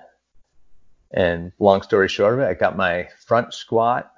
[1.14, 4.12] and long story short of it, I got my front squat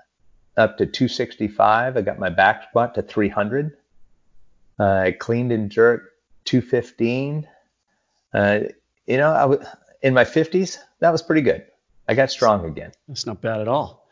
[0.56, 1.96] up to 265.
[1.96, 3.76] I got my back squat to 300.
[4.80, 6.10] Uh, I cleaned and jerked
[6.46, 7.46] 215.
[8.32, 8.60] Uh,
[9.06, 9.66] you know, I was
[10.02, 10.78] in my 50s.
[11.00, 11.66] That was pretty good.
[12.08, 12.92] I got strong again.
[13.08, 14.08] That's not bad at all.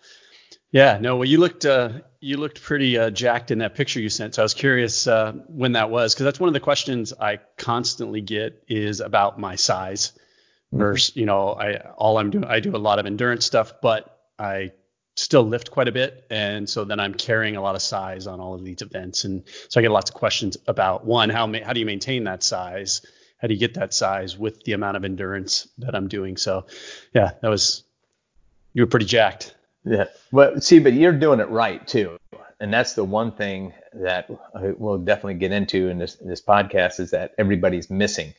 [0.71, 1.17] Yeah, no.
[1.17, 4.35] Well, you looked uh, you looked pretty uh, jacked in that picture you sent.
[4.35, 7.39] So I was curious uh, when that was because that's one of the questions I
[7.57, 10.13] constantly get is about my size.
[10.75, 10.83] Mm-hmm.
[10.83, 14.19] Versus, you know, I all I'm doing I do a lot of endurance stuff, but
[14.39, 14.73] I
[15.17, 18.41] still lift quite a bit, and so then I'm carrying a lot of size on
[18.41, 21.73] all of these events, and so I get lots of questions about one how how
[21.73, 23.03] do you maintain that size?
[23.39, 26.37] How do you get that size with the amount of endurance that I'm doing?
[26.37, 26.67] So,
[27.15, 27.85] yeah, that was
[28.73, 29.55] you were pretty jacked.
[29.85, 30.07] Yeah.
[30.33, 32.17] Well, see, but you're doing it right too,
[32.59, 37.13] and that's the one thing that we'll definitely get into in this this podcast is
[37.13, 38.35] that everybody's missing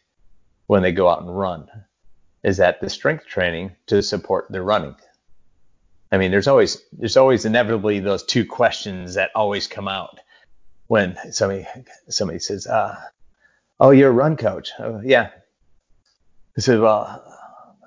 [0.67, 1.69] when they go out and run,
[2.45, 4.95] is that the strength training to support their running.
[6.11, 10.19] I mean, there's always there's always inevitably those two questions that always come out
[10.87, 11.67] when somebody
[12.07, 12.95] somebody says, uh,
[13.79, 15.31] "Oh, you're a run coach." Oh, yeah.
[16.57, 17.23] I said, "Well,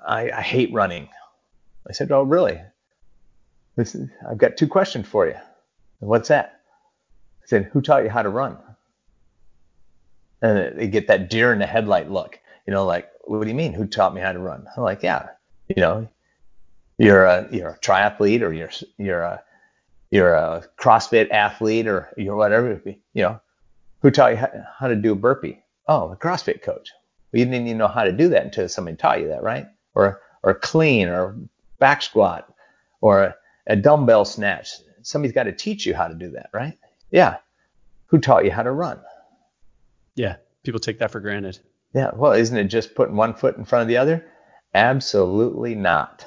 [0.05, 1.07] I, I hate running."
[1.89, 2.61] I said, "Oh, really?"
[3.77, 5.35] This is, I've got two questions for you.
[5.99, 6.59] What's that?
[7.41, 8.57] I said, who taught you how to run?
[10.41, 13.55] And they get that deer in the headlight look, you know, like, what do you
[13.55, 13.73] mean?
[13.73, 14.65] Who taught me how to run?
[14.75, 15.29] I'm like, yeah,
[15.67, 16.07] you know,
[16.97, 19.43] you're a you're a triathlete or you're you're a
[20.09, 23.39] you're a CrossFit athlete or you're whatever, you know,
[24.01, 24.37] who taught you
[24.77, 25.61] how, to do a burpee?
[25.87, 26.89] Oh, a CrossFit coach.
[27.31, 29.67] Well, you didn't even know how to do that until somebody taught you that, right?
[29.93, 31.35] Or or clean or
[31.77, 32.51] back squat
[33.01, 33.35] or
[33.67, 34.69] a dumbbell snatch.
[35.03, 36.77] Somebody's got to teach you how to do that, right?
[37.11, 37.37] Yeah.
[38.07, 38.99] Who taught you how to run?
[40.15, 40.37] Yeah.
[40.63, 41.59] People take that for granted.
[41.93, 42.11] Yeah.
[42.13, 44.25] Well, isn't it just putting one foot in front of the other?
[44.73, 46.25] Absolutely not.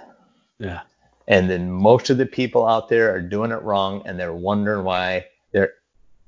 [0.58, 0.82] Yeah.
[1.28, 4.84] And then most of the people out there are doing it wrong and they're wondering
[4.84, 5.72] why their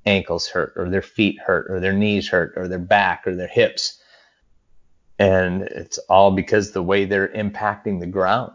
[0.06, 3.48] ankles hurt or their feet hurt or their knees hurt or their back or their
[3.48, 4.00] hips.
[5.18, 8.52] And it's all because the way they're impacting the ground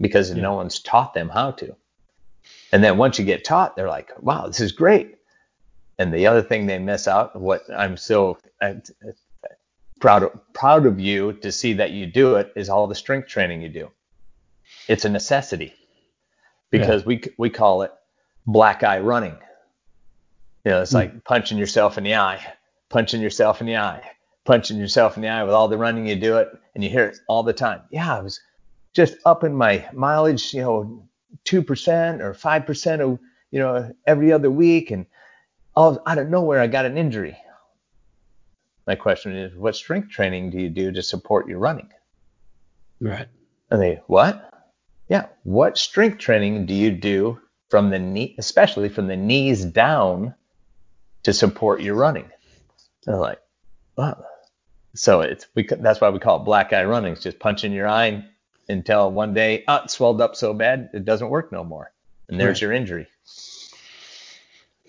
[0.00, 0.42] because yeah.
[0.42, 1.74] no one's taught them how to.
[2.72, 5.16] And then once you get taught, they're like, wow, this is great.
[5.98, 8.82] And the other thing they miss out, what I'm so I'm
[10.00, 13.28] proud of, proud of you to see that you do it, is all the strength
[13.28, 13.90] training you do.
[14.88, 15.74] It's a necessity
[16.70, 17.08] because yeah.
[17.08, 17.92] we we call it
[18.46, 19.36] black eye running.
[20.64, 20.96] You know, it's mm.
[20.96, 22.44] like punching yourself in the eye,
[22.88, 24.02] punching yourself in the eye,
[24.44, 27.06] punching yourself in the eye with all the running you do it, and you hear
[27.06, 27.82] it all the time.
[27.90, 28.40] Yeah, I was
[28.94, 31.08] just upping my mileage, you know,
[31.44, 33.18] two percent or five percent of
[33.50, 35.06] you know every other week, and
[35.74, 37.36] all out of nowhere I got an injury.
[38.86, 41.88] My question is, what strength training do you do to support your running?
[43.00, 43.28] Right.
[43.70, 44.52] And they what?
[45.08, 50.34] Yeah, what strength training do you do from the knee, especially from the knees down,
[51.24, 52.24] to support your running?
[52.24, 53.40] And they're like,
[53.96, 54.24] wow.
[54.94, 57.12] So it's we, that's why we call it black eye running.
[57.12, 58.24] It's just punching your eye
[58.68, 61.92] until one day, oh, it swelled up so bad it doesn't work no more,
[62.28, 62.62] and there's right.
[62.62, 63.06] your injury.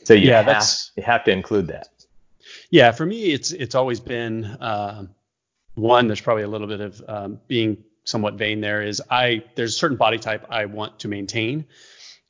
[0.04, 1.90] So you yeah, have, that's you have to include that.
[2.70, 5.06] Yeah, for me, it's it's always been uh,
[5.76, 6.08] one.
[6.08, 8.62] There's probably a little bit of um, being somewhat vain.
[8.62, 11.66] There is I there's a certain body type I want to maintain,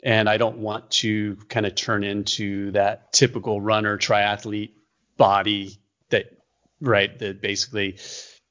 [0.04, 4.72] and I don't want to kind of turn into that typical runner triathlete
[5.18, 6.26] body that
[6.80, 7.98] right that basically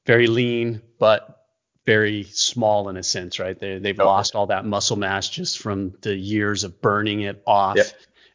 [0.05, 1.45] very lean but
[1.85, 3.57] very small in a sense, right?
[3.57, 7.77] They they've lost all that muscle mass just from the years of burning it off.
[7.77, 7.87] Yep.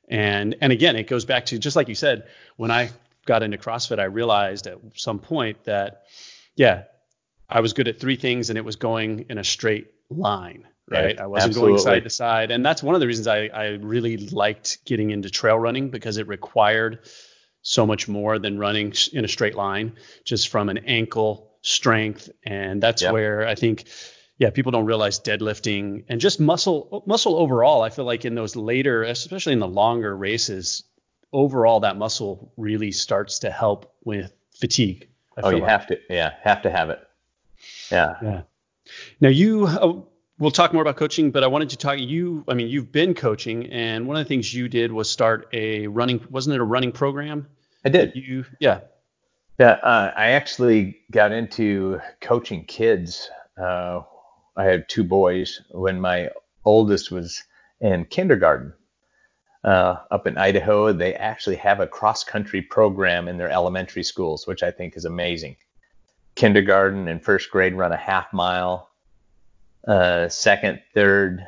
[0.09, 2.91] And and again, it goes back to just like you said, when I
[3.27, 6.03] got into CrossFit, I realized at some point that
[6.57, 6.85] yeah,
[7.49, 11.19] I was good at three things and it was going in a straight line right?
[11.19, 11.73] I wasn't Absolutely.
[11.73, 12.51] going side to side.
[12.51, 16.19] And that's one of the reasons I, I really liked getting into trail running because
[16.19, 17.01] it required
[17.63, 22.29] so much more than running in a straight line, just from an ankle strength.
[22.45, 23.13] And that's yep.
[23.13, 23.87] where I think,
[24.39, 27.83] yeah, people don't realize deadlifting and just muscle muscle overall.
[27.83, 30.83] I feel like in those later, especially in the longer races,
[31.33, 35.09] overall that muscle really starts to help with fatigue.
[35.43, 35.71] oh, you like.
[35.71, 37.01] have to, yeah, have to have it.
[37.91, 38.15] Yeah.
[38.23, 38.43] Yeah.
[39.21, 40.01] Now you, uh,
[40.39, 42.45] we'll talk more about coaching, but I wanted to talk you.
[42.49, 45.87] I mean, you've been coaching, and one of the things you did was start a
[45.87, 46.25] running.
[46.31, 47.47] Wasn't it a running program?
[47.85, 48.13] I did.
[48.15, 48.81] You, yeah.
[49.59, 53.31] Yeah, uh, I actually got into coaching kids.
[53.61, 54.01] Uh,
[54.57, 56.31] I had two boys when my
[56.65, 57.45] oldest was
[57.81, 58.73] in kindergarten.
[59.65, 64.47] Uh, up in Idaho, they actually have a cross country program in their elementary schools,
[64.47, 65.57] which I think is amazing.
[66.35, 68.91] Kindergarten and first grade run a half mile
[69.87, 71.47] uh, second, third.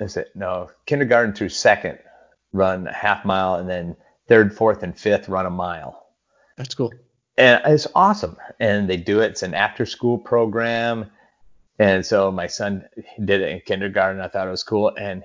[0.00, 1.98] Is it no kindergarten through second
[2.52, 6.06] run a half mile, and then third, fourth, and fifth run a mile.
[6.56, 6.92] That's cool.
[7.36, 8.36] And it's awesome.
[8.58, 9.32] And they do it.
[9.32, 11.10] It's an after-school program.
[11.78, 12.88] And so my son
[13.24, 14.20] did it in kindergarten.
[14.20, 15.24] I thought it was cool, and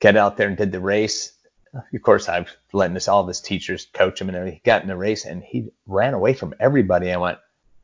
[0.00, 1.32] got out there and did the race.
[1.72, 4.60] Of course, I've letting this all of his teachers coach him and everything.
[4.62, 7.10] He got in the race and he ran away from everybody.
[7.10, 7.38] I went,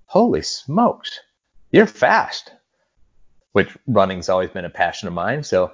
[0.06, 1.18] holy smokes!
[1.70, 2.52] you're fast,
[3.52, 5.42] which running's always been a passion of mine.
[5.42, 5.72] So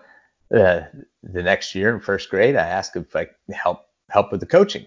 [0.54, 0.82] uh,
[1.22, 4.46] the next year in first grade, I asked if I could help help with the
[4.46, 4.86] coaching.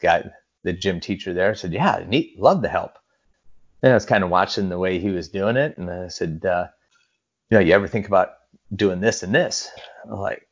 [0.00, 0.26] Got
[0.62, 2.98] the gym teacher there said, "Yeah, neat, love the help."
[3.82, 6.44] And I was kind of watching the way he was doing it, and I said,
[6.44, 6.68] uh,
[7.50, 8.30] "You know, you ever think about
[8.74, 9.70] doing this and this?"
[10.04, 10.48] I'm like,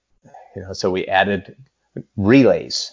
[0.55, 1.57] you know, so we added
[2.17, 2.93] relays,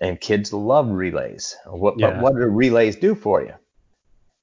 [0.00, 1.56] and kids love relays.
[1.66, 2.20] What, yeah.
[2.20, 3.54] what do relays do for you?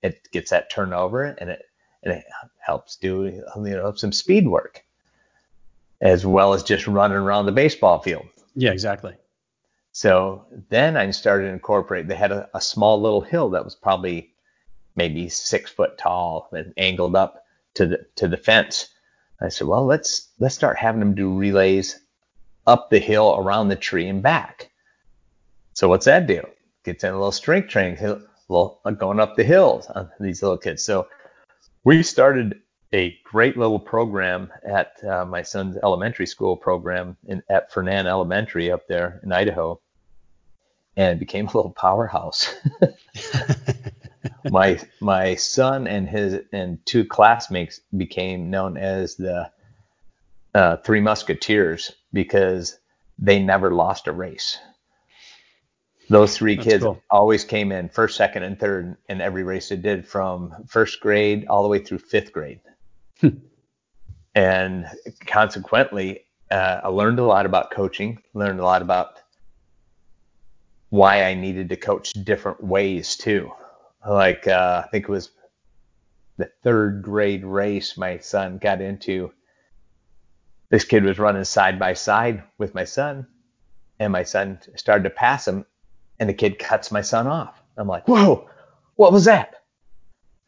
[0.02, 1.66] it gets that turnover and it
[2.04, 2.24] and it
[2.60, 4.84] helps do you know some speed work
[6.02, 8.26] as well as just running around the baseball field.
[8.56, 9.14] Yeah, exactly.
[9.92, 12.08] So then I started to incorporate.
[12.08, 14.31] They had a, a small little hill that was probably
[14.96, 18.90] maybe six foot tall and angled up to the to the fence.
[19.42, 22.00] I said, well, let's let's start having them do relays
[22.68, 24.70] up the hill around the tree and back.
[25.74, 26.44] So what's that do?
[26.84, 27.98] Gets in a little strength training
[28.50, 30.84] little, going up the hills on these little kids.
[30.84, 31.08] So
[31.84, 32.62] we started
[32.94, 38.72] a great little program at uh, my son's elementary school program in, at Fernan Elementary
[38.72, 39.80] up there in Idaho,
[40.98, 42.54] and it became a little powerhouse.
[44.50, 49.52] my my son and his and two classmates became known as the
[50.54, 52.80] uh, Three Musketeers because
[53.18, 54.58] they never lost a race.
[56.10, 57.02] Those three That's kids cool.
[57.10, 61.48] always came in first, second, and third in every race they did from first grade
[61.48, 62.60] all the way through fifth grade.
[63.22, 63.30] Hmm.
[64.34, 64.88] and
[65.28, 69.22] consequently, uh, I learned a lot about coaching, learned a lot about
[70.90, 73.52] why I needed to coach different ways too.
[74.08, 75.32] Like, uh, I think it was
[76.38, 79.32] the third grade race my son got into.
[80.70, 83.28] This kid was running side by side with my son,
[84.00, 85.66] and my son started to pass him,
[86.20, 87.62] and the kid cuts my son off.
[87.78, 88.50] I'm like, whoa,
[88.96, 89.56] what was that?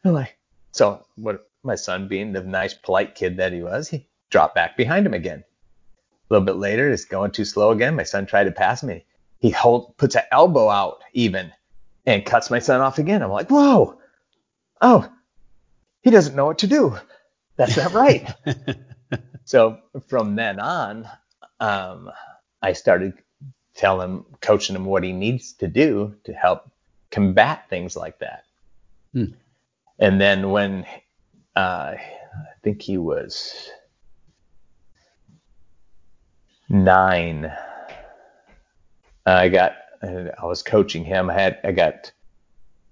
[0.04, 0.36] I'm like,
[0.72, 1.46] so what?
[1.62, 5.14] My son, being the nice, polite kid that he was, he dropped back behind him
[5.14, 5.42] again.
[5.98, 7.96] A little bit later, it's going too slow again.
[7.96, 9.06] My son tried to pass me.
[9.38, 11.52] He hold, puts an elbow out even
[12.06, 13.22] and cuts my son off again.
[13.22, 13.98] I'm like, whoa,
[14.80, 15.08] oh,
[16.02, 16.96] he doesn't know what to do.
[17.56, 18.32] That's not right.
[19.44, 21.08] so from then on,
[21.60, 22.10] um,
[22.60, 23.14] I started
[23.74, 26.70] telling him, coaching him what he needs to do to help
[27.10, 28.44] combat things like that.
[29.12, 29.32] Hmm.
[29.98, 30.84] And then when
[31.56, 32.00] uh, I
[32.62, 33.70] think he was
[36.68, 37.52] nine,
[39.24, 41.30] I got I was coaching him.
[41.30, 42.12] I had I got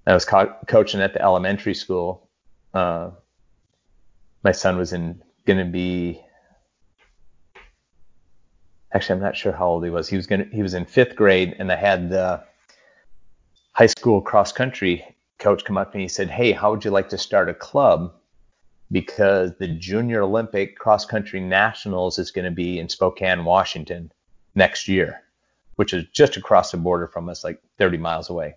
[0.07, 2.29] I was co- coaching at the elementary school.
[2.75, 3.11] Uh,
[4.43, 6.21] my son was in going to be
[8.93, 10.09] actually, I'm not sure how old he was.
[10.09, 12.45] He was gonna he was in fifth grade, and I had the
[13.73, 15.05] high school cross country
[15.39, 16.05] coach come up to me.
[16.05, 18.15] He said, "Hey, how would you like to start a club?"
[18.91, 24.13] Because the Junior Olympic Cross Country Nationals is going to be in Spokane, Washington
[24.55, 25.23] next year.
[25.77, 28.55] Which is just across the border from us, like 30 miles away.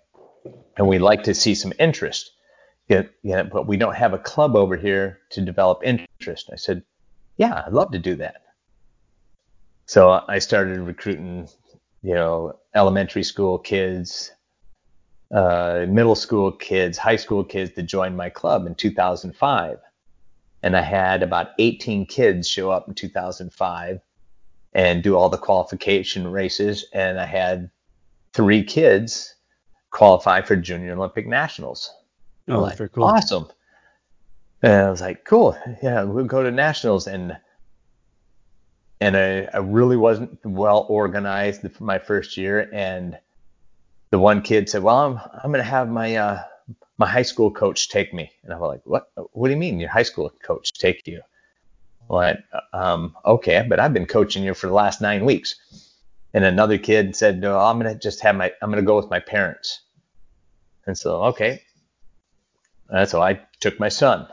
[0.76, 2.30] And we'd like to see some interest.
[2.88, 6.50] But we don't have a club over here to develop interest.
[6.52, 6.82] I said,
[7.36, 8.42] yeah, I'd love to do that.
[9.86, 11.48] So I started recruiting,
[12.02, 14.32] you know, elementary school kids,
[15.34, 19.78] uh, middle school kids, high school kids to join my club in 2005.
[20.62, 24.00] And I had about 18 kids show up in 2005
[24.76, 26.84] and do all the qualification races.
[26.92, 27.70] And I had
[28.34, 29.34] three kids
[29.90, 31.90] qualify for Junior Olympic Nationals.
[32.46, 33.04] Oh, like, cool.
[33.04, 33.48] Awesome.
[34.62, 35.58] And I was like, cool.
[35.82, 37.06] Yeah, we'll go to nationals.
[37.06, 37.38] And
[39.00, 42.68] and I, I really wasn't well organized for my first year.
[42.72, 43.18] And
[44.10, 46.42] the one kid said, "Well, I'm I'm gonna have my uh,
[46.98, 49.10] my high school coach take me." And I was like, "What?
[49.32, 51.20] What do you mean your high school coach take you?"
[52.08, 52.36] Well,
[52.72, 55.56] um, okay, but I've been coaching you for the last nine weeks.
[56.32, 59.20] And another kid said, "No, I'm gonna just have my I'm gonna go with my
[59.20, 59.80] parents."
[60.86, 61.62] And so, okay.
[62.88, 64.28] And so I took my son.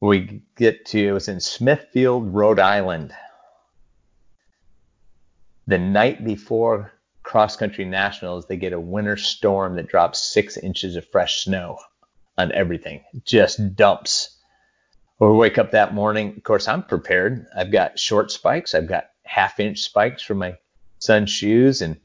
[0.00, 3.14] We get to it was in Smithfield, Rhode Island.
[5.66, 6.92] The night before
[7.22, 11.78] cross country nationals, they get a winter storm that drops six inches of fresh snow
[12.36, 13.02] on everything.
[13.24, 14.33] Just dumps.
[15.18, 16.34] We wake up that morning.
[16.36, 17.46] Of course, I'm prepared.
[17.56, 18.74] I've got short spikes.
[18.74, 20.56] I've got half inch spikes for my
[20.98, 21.96] son's shoes, and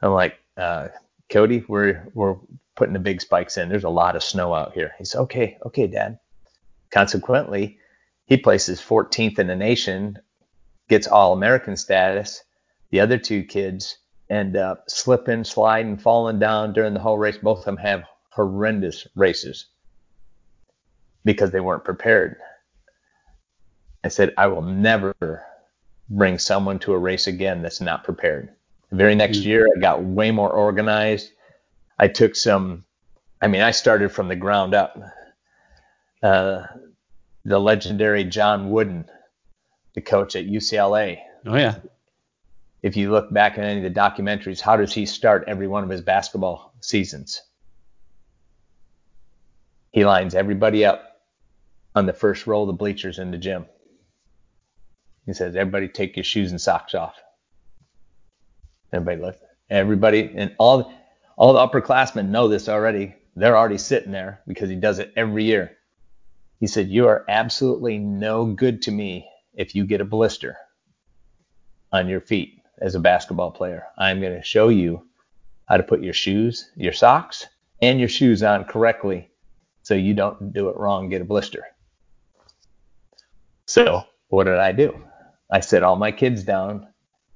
[0.00, 0.88] I'm like, uh,
[1.28, 2.36] Cody, we're we're
[2.74, 3.68] putting the big spikes in.
[3.68, 4.94] There's a lot of snow out here.
[4.98, 6.18] He's okay, okay, Dad.
[6.90, 7.78] Consequently,
[8.26, 10.18] he places 14th in the nation,
[10.88, 12.42] gets All American status.
[12.90, 13.98] The other two kids
[14.30, 17.36] end up slipping, sliding, falling down during the whole race.
[17.36, 19.66] Both of them have horrendous races
[21.28, 22.36] because they weren't prepared.
[24.02, 25.14] I said, I will never
[26.08, 28.48] bring someone to a race again that's not prepared.
[28.88, 29.48] The very next mm-hmm.
[29.48, 31.30] year, I got way more organized.
[31.98, 32.86] I took some,
[33.42, 34.98] I mean, I started from the ground up.
[36.22, 36.62] Uh,
[37.44, 39.04] the legendary John Wooden,
[39.94, 41.18] the coach at UCLA.
[41.44, 41.76] Oh, yeah
[42.80, 45.82] if you look back at any of the documentaries, how does he start every one
[45.82, 47.42] of his basketball seasons?
[49.90, 51.07] He lines everybody up
[51.98, 53.66] on the first row of the bleachers in the gym.
[55.26, 57.16] He says, "Everybody, take your shoes and socks off."
[58.92, 59.36] Everybody look.
[59.68, 60.92] Everybody and all
[61.36, 63.16] all the upperclassmen know this already.
[63.34, 65.76] They're already sitting there because he does it every year.
[66.60, 70.56] He said, "You are absolutely no good to me if you get a blister
[71.90, 73.86] on your feet as a basketball player.
[73.98, 75.08] I'm going to show you
[75.66, 77.46] how to put your shoes, your socks,
[77.82, 79.30] and your shoes on correctly
[79.82, 81.64] so you don't do it wrong, get a blister.
[83.68, 84.98] So, what did I do?
[85.50, 86.86] I set all my kids down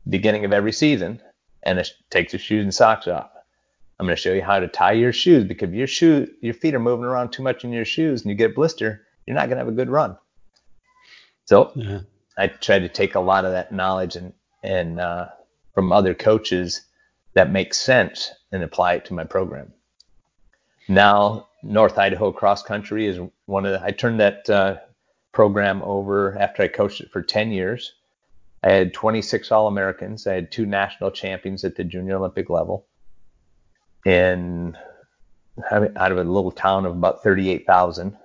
[0.09, 1.21] beginning of every season
[1.63, 3.31] and I take the shoes and socks off.
[4.01, 6.75] I'm going to show you how to tie your shoes because your shoe, your feet
[6.75, 9.49] are moving around too much in your shoes and you get a blister, you're not
[9.49, 10.17] going to have a good run.
[11.45, 12.01] So yeah.
[12.39, 15.29] I tried to take a lot of that knowledge and and uh,
[15.75, 16.81] from other coaches
[17.35, 19.71] that makes sense and apply it to my program.
[20.89, 24.77] Now, North Idaho Cross Country is one of the, I turned that uh,
[25.33, 27.95] program over after I coached it for 10 years.
[28.63, 30.27] I had 26 All Americans.
[30.27, 32.87] I had two national champions at the junior Olympic level.
[34.07, 34.77] And
[35.73, 38.17] out of a little town of about 38,000.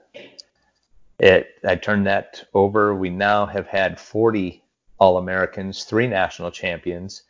[1.20, 2.96] It, I turned that over.
[2.96, 4.64] We now have had 40
[5.00, 7.24] all Americans, three national champions,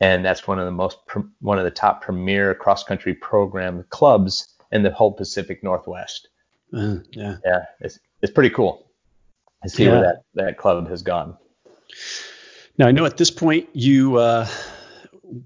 [0.00, 0.98] and that's one of the most
[1.40, 6.28] one of the top premier cross country program clubs in the whole Pacific Northwest.
[6.72, 8.87] Uh, yeah, yeah, it's it's pretty cool
[9.62, 9.90] to see yeah.
[9.90, 11.36] where that that club has gone.
[12.76, 14.46] Now I know at this point you uh,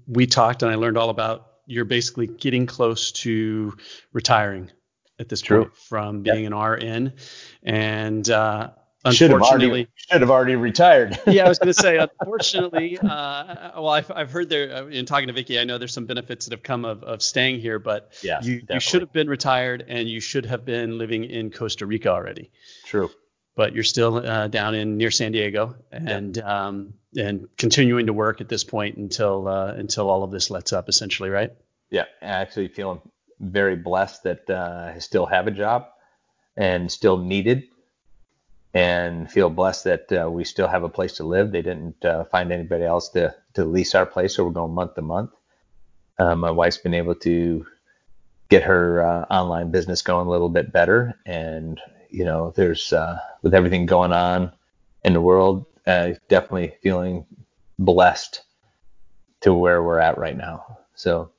[0.07, 3.75] we talked and I learned all about you're basically getting close to
[4.11, 4.69] retiring
[5.19, 5.63] at this True.
[5.63, 6.51] point from being yep.
[6.51, 7.13] an RN,
[7.63, 8.71] and uh,
[9.11, 11.19] should have already should have already retired.
[11.27, 15.05] yeah, I was going to say, unfortunately, uh, well, I've, I've heard there uh, in
[15.05, 17.79] talking to Vicky, I know there's some benefits that have come of, of staying here,
[17.79, 21.51] but yeah, you, you should have been retired and you should have been living in
[21.51, 22.51] Costa Rica already.
[22.85, 23.09] True.
[23.55, 26.67] But you're still uh, down in near San Diego and yeah.
[26.67, 30.73] um, and continuing to work at this point until uh, until all of this lets
[30.73, 31.51] up, essentially, right?
[31.91, 33.01] Yeah, I actually feeling
[33.39, 35.87] very blessed that uh, I still have a job
[36.57, 37.63] and still needed
[38.73, 41.51] and feel blessed that uh, we still have a place to live.
[41.51, 44.95] They didn't uh, find anybody else to, to lease our place, so we're going month
[44.95, 45.31] to month.
[46.17, 47.65] Uh, my wife's been able to
[48.49, 51.79] get her uh, online business going a little bit better, and
[52.13, 54.51] you know, there's uh, with everything going on
[55.03, 57.25] in the world, uh, definitely feeling
[57.79, 58.43] blessed
[59.41, 60.77] to where we're at right now.
[60.95, 61.31] So,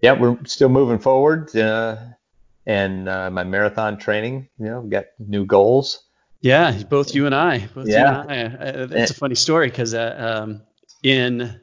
[0.00, 1.54] yeah, we're still moving forward.
[1.54, 1.96] Uh,
[2.66, 6.02] and uh, my marathon training, you know, got new goals.
[6.40, 7.66] Yeah, both you and I.
[7.74, 8.22] Both yeah.
[8.22, 8.66] you and I.
[8.66, 10.62] Uh, it's a funny story because uh, um,
[11.02, 11.60] in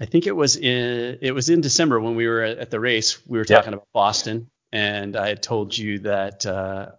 [0.00, 3.26] I think it was in it was in December when we were at the race.
[3.26, 3.80] We were talking yep.
[3.80, 6.90] about Boston, and I had told you that uh,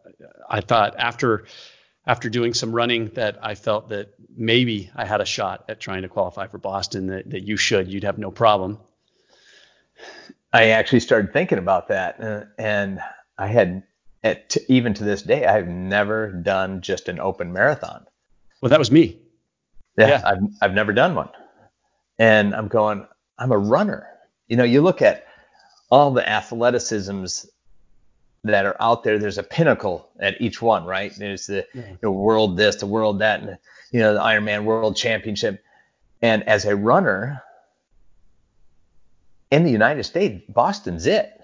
[0.50, 1.46] I thought after
[2.06, 6.02] after doing some running that I felt that maybe I had a shot at trying
[6.02, 7.08] to qualify for Boston.
[7.08, 8.80] That that you should, you'd have no problem.
[10.52, 13.00] I actually started thinking about that, uh, and
[13.38, 13.84] I had
[14.24, 18.06] at, even to this day I've never done just an open marathon.
[18.62, 19.20] Well, that was me.
[19.98, 20.22] Yeah, yeah.
[20.26, 21.30] I've I've never done one
[22.20, 23.08] and I'm going,
[23.40, 24.06] I'm a runner.
[24.48, 25.26] You know, you look at
[25.90, 27.50] all the athleticisms
[28.44, 29.20] that are out there.
[29.20, 31.14] There's a pinnacle at each one, right?
[31.16, 31.90] There's the yeah.
[31.90, 33.58] you know, world this, the world that, and
[33.92, 35.64] you know the Ironman World Championship.
[36.22, 37.42] And as a runner
[39.52, 41.40] in the United States, Boston's it.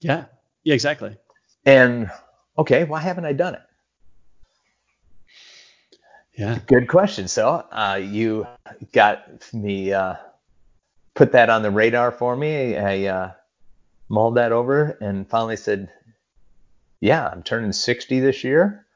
[0.00, 0.24] Yeah.
[0.64, 0.74] Yeah.
[0.74, 1.16] Exactly.
[1.64, 2.10] And
[2.58, 3.62] okay, why haven't I done it?
[6.36, 6.58] Yeah.
[6.66, 7.28] Good question.
[7.28, 8.46] So uh, you
[8.92, 10.14] got me uh,
[11.14, 12.76] put that on the radar for me.
[12.76, 13.32] I uh,
[14.08, 15.90] mulled that over and finally said,
[17.00, 18.86] "Yeah, I'm turning 60 this year.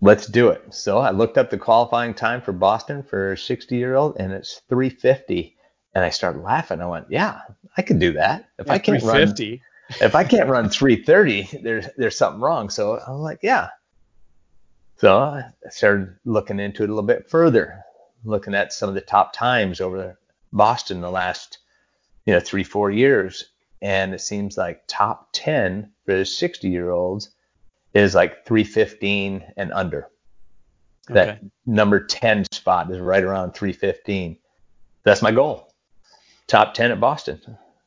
[0.00, 3.76] Let's do it." So I looked up the qualifying time for Boston for a 60
[3.76, 5.56] year old, and it's 350.
[5.94, 6.80] And I started laughing.
[6.80, 7.40] I went, "Yeah,
[7.76, 8.48] I could do that.
[8.58, 9.34] If yeah, I can't run,
[10.00, 13.70] if I can't run 330, there's there's something wrong." So I'm like, "Yeah."
[15.00, 17.82] So I started looking into it a little bit further,
[18.22, 20.18] looking at some of the top times over
[20.52, 21.58] Boston the last,
[22.26, 23.49] you know, three, four years.
[23.82, 27.30] And it seems like top 10 for the 60 year olds
[27.94, 30.08] is like 315 and under.
[31.10, 31.14] Okay.
[31.14, 34.36] That number 10 spot is right around 315.
[35.02, 35.72] That's my goal.
[36.46, 37.40] Top 10 at Boston.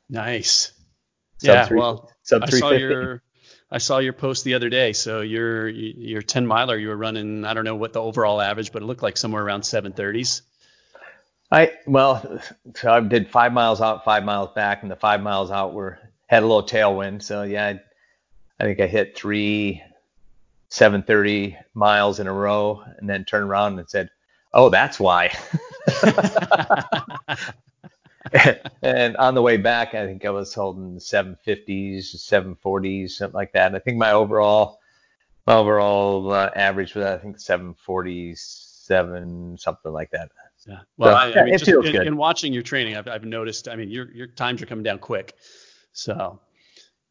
[0.10, 0.72] Nice.
[1.38, 3.22] Sub yeah, well, sub I saw your
[3.70, 4.94] I saw your post the other day.
[4.94, 7.44] So your your 10 miler, you were running.
[7.44, 10.42] I don't know what the overall average, but it looked like somewhere around 730s.
[11.54, 12.42] I well,
[12.76, 16.00] so I did five miles out, five miles back, and the five miles out were
[16.28, 17.24] had a little tailwind.
[17.24, 17.82] So yeah, I,
[18.60, 19.82] I think I hit three
[20.70, 24.10] 730 miles in a row, and then turned around and said,
[24.54, 25.32] "Oh, that's why."
[28.82, 33.68] and on the way back, I think I was holding 750s, 740s, something like that.
[33.68, 34.80] And I think my overall
[35.48, 40.30] my overall uh, average was I think 747, something like that.
[40.68, 40.80] Yeah.
[40.98, 42.08] Well, so, I, I mean, it feels in, good.
[42.08, 43.68] in watching your training, I've, I've noticed.
[43.68, 45.34] I mean, your your times are coming down quick.
[45.92, 46.40] So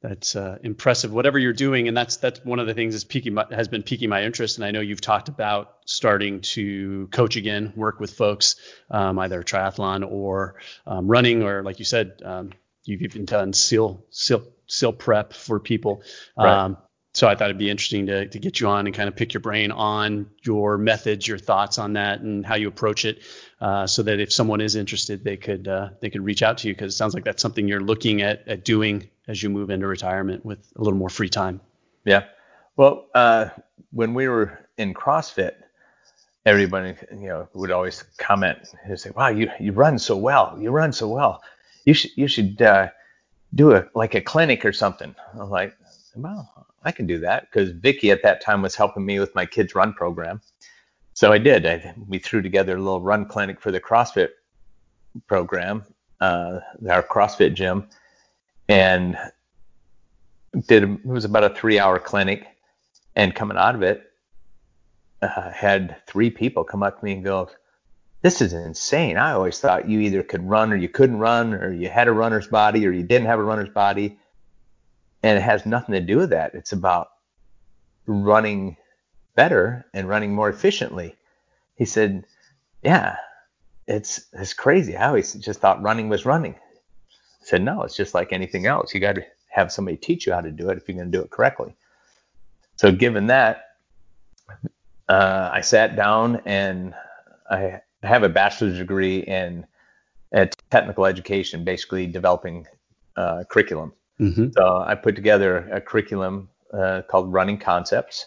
[0.01, 1.13] that's uh, impressive.
[1.13, 3.83] Whatever you're doing, and that's that's one of the things that's piquing my, has been
[3.83, 4.57] piquing my interest.
[4.57, 8.57] And I know you've talked about starting to coach again, work with folks,
[8.91, 12.53] um, either triathlon or um, running, or like you said, um,
[12.85, 16.03] you've even done SEAL SEAL SEAL prep for people.
[16.37, 16.75] Right.
[17.15, 19.35] So I thought it'd be interesting to, to get you on and kind of pick
[19.35, 23.21] your brain on your methods, your thoughts on that, and how you approach it,
[23.61, 26.69] uh, so that if someone is interested, they could uh, they could reach out to
[26.69, 29.69] you because it sounds like that's something you're looking at at doing as you move
[29.69, 31.61] into retirement with a little more free time.
[32.05, 32.25] Yeah.
[32.77, 33.51] Well, uh,
[33.91, 35.53] when we were in CrossFit,
[36.47, 40.57] everybody you know would always comment and say, "Wow, you you run so well.
[40.59, 41.43] You run so well.
[41.85, 42.89] You should you should uh,
[43.55, 45.77] do a like a clinic or something." I'm like,
[46.17, 49.47] "Well." I can do that because Vicky at that time was helping me with my
[49.47, 50.41] kids run program.
[51.15, 51.67] So I did.
[51.67, 54.31] I, we threw together a little run clinic for the CrossFit
[55.27, 55.85] program,
[56.21, 57.89] uh, our CrossFit gym,
[58.69, 59.17] and
[60.67, 62.47] did it was about a three hour clinic.
[63.15, 64.03] And coming out of it,
[65.21, 67.51] uh, had three people come up to me and go,
[68.23, 69.19] "This is insane.
[69.19, 72.13] I always thought you either could run or you couldn't run, or you had a
[72.13, 74.19] runner's body or you didn't have a runner's body."
[75.23, 76.55] And it has nothing to do with that.
[76.55, 77.09] It's about
[78.07, 78.77] running
[79.35, 81.17] better and running more efficiently.
[81.77, 82.25] He said,
[82.83, 83.17] Yeah,
[83.87, 84.97] it's it's crazy.
[84.97, 86.55] I always just thought running was running.
[86.55, 88.95] I said, No, it's just like anything else.
[88.95, 91.19] You got to have somebody teach you how to do it if you're going to
[91.19, 91.75] do it correctly.
[92.77, 93.65] So, given that,
[95.09, 96.95] uh, I sat down and
[97.51, 99.67] I have a bachelor's degree in
[100.71, 102.67] technical education, basically developing
[103.17, 103.93] uh, curriculum.
[104.21, 104.49] Mm-hmm.
[104.53, 108.27] So I put together a curriculum uh, called Running Concepts,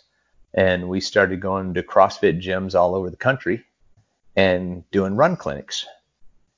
[0.53, 3.63] and we started going to CrossFit gyms all over the country
[4.35, 5.85] and doing run clinics.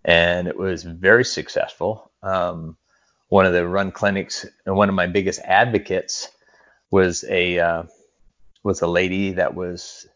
[0.06, 2.12] And it was very successful.
[2.24, 2.78] Um,
[3.30, 6.30] one of the run clinics, and one of my biggest advocates
[6.92, 7.84] was a uh,
[8.64, 10.08] was a lady that was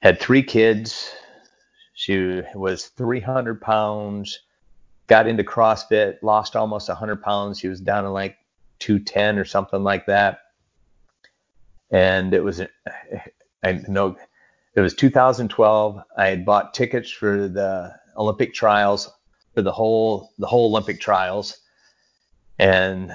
[0.00, 1.10] had three kids.
[1.94, 4.40] She was 300 pounds,
[5.10, 7.58] got into CrossFit, lost almost 100 pounds.
[7.58, 8.36] She was down to like
[8.78, 10.38] 210 or something like that.
[11.90, 12.62] And it was,
[13.64, 14.16] I know,
[14.76, 16.00] it was 2012.
[16.16, 19.10] I had bought tickets for the Olympic trials
[19.52, 21.58] for the whole the whole Olympic trials,
[22.60, 23.12] and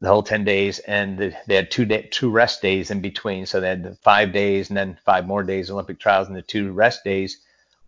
[0.00, 3.46] the whole 10 days, and they had two day, two rest days in between.
[3.46, 6.72] So they had five days and then five more days Olympic trials, and the two
[6.72, 7.38] rest days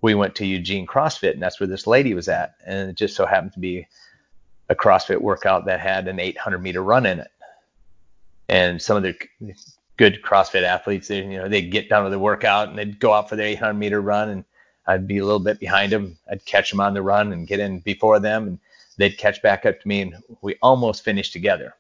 [0.01, 3.17] we went to Eugene CrossFit, and that's where this lady was at, and it just
[3.17, 3.87] so happened to be
[4.69, 7.31] a CrossFit workout that had an 800 meter run in it.
[8.49, 9.17] And some of the
[9.97, 13.13] good CrossFit athletes, they, you know, they'd get done with the workout and they'd go
[13.13, 14.45] out for their 800 meter run, and
[14.87, 16.19] I'd be a little bit behind them.
[16.31, 18.59] I'd catch them on the run and get in before them, and
[18.97, 21.75] they'd catch back up to me, and we almost finished together.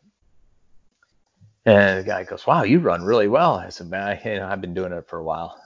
[1.64, 4.48] And the guy goes, "Wow, you run really well." I said, "Man, I, you know,
[4.48, 5.60] I've been doing it for a while."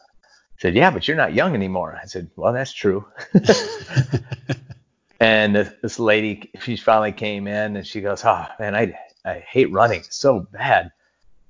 [0.62, 3.04] Said, "Yeah, but you're not young anymore." I said, "Well, that's true."
[5.18, 9.72] and this lady, she finally came in and she goes, "Oh man, I I hate
[9.72, 10.92] running so bad."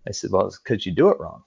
[0.08, 1.42] I said, "Well, it's because you do it wrong."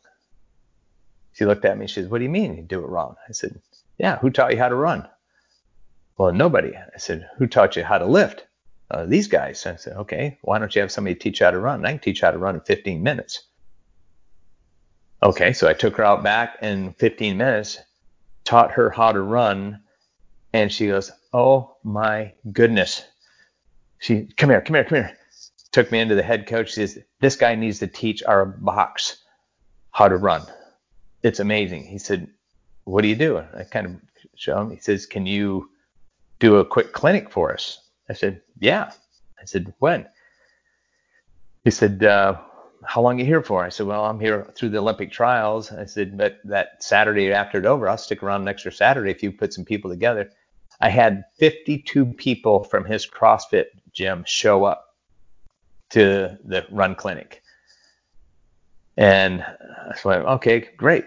[1.33, 1.87] She looked at me.
[1.87, 3.59] She said, "What do you mean you do it wrong?" I said,
[3.97, 5.07] "Yeah, who taught you how to run?"
[6.19, 6.77] Well, nobody.
[6.77, 8.45] I said, "Who taught you how to lift?"
[8.91, 9.65] uh, these guys.
[9.65, 11.83] I said, okay, why don't you have somebody teach you how to run?
[11.83, 13.41] I can teach you how to run in 15 minutes.
[15.25, 17.79] Okay, so I took her out back in 15 minutes,
[18.43, 19.79] taught her how to run,
[20.53, 23.03] and she goes, oh my goodness.
[23.97, 25.17] She, come here, come here, come here.
[25.71, 26.75] Took me into the head coach.
[26.75, 29.23] She says, this guy needs to teach our box
[29.89, 30.43] how to run.
[31.23, 31.85] It's amazing.
[31.85, 32.27] He said,
[32.83, 33.39] what do you do?
[33.39, 33.95] I kind of
[34.35, 34.69] show him.
[34.69, 35.71] He says, can you
[36.37, 37.79] do a quick clinic for us?
[38.07, 38.91] I said, yeah.
[39.41, 40.05] I said, when?
[41.63, 42.37] He said, uh,
[42.87, 43.63] how long are you here for?
[43.63, 45.71] I said, well, I'm here through the Olympic trials.
[45.71, 49.23] I said, but that Saturday after it's over, I'll stick around an extra Saturday if
[49.23, 50.31] you put some people together.
[50.81, 54.95] I had 52 people from his CrossFit gym show up
[55.91, 57.41] to the run clinic.
[58.97, 61.05] And I said, okay, great.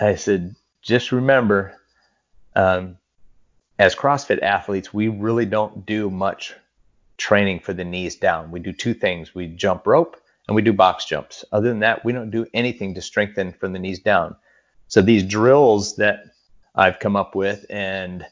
[0.00, 1.74] I said, just remember,
[2.54, 2.96] um,
[3.78, 6.54] as CrossFit athletes, we really don't do much
[7.16, 8.50] training for the knees down.
[8.50, 10.16] We do two things we jump rope
[10.46, 11.44] and we do box jumps.
[11.52, 14.36] Other than that, we don't do anything to strengthen from the knees down.
[14.88, 16.24] So these drills that
[16.74, 18.24] I've come up with and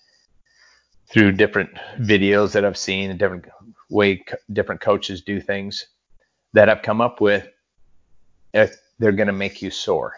[1.10, 3.46] through different videos that I've seen and different
[3.90, 5.86] way different coaches do things
[6.52, 7.48] that I've come up with,
[8.54, 10.14] eh, they're going to make you sore.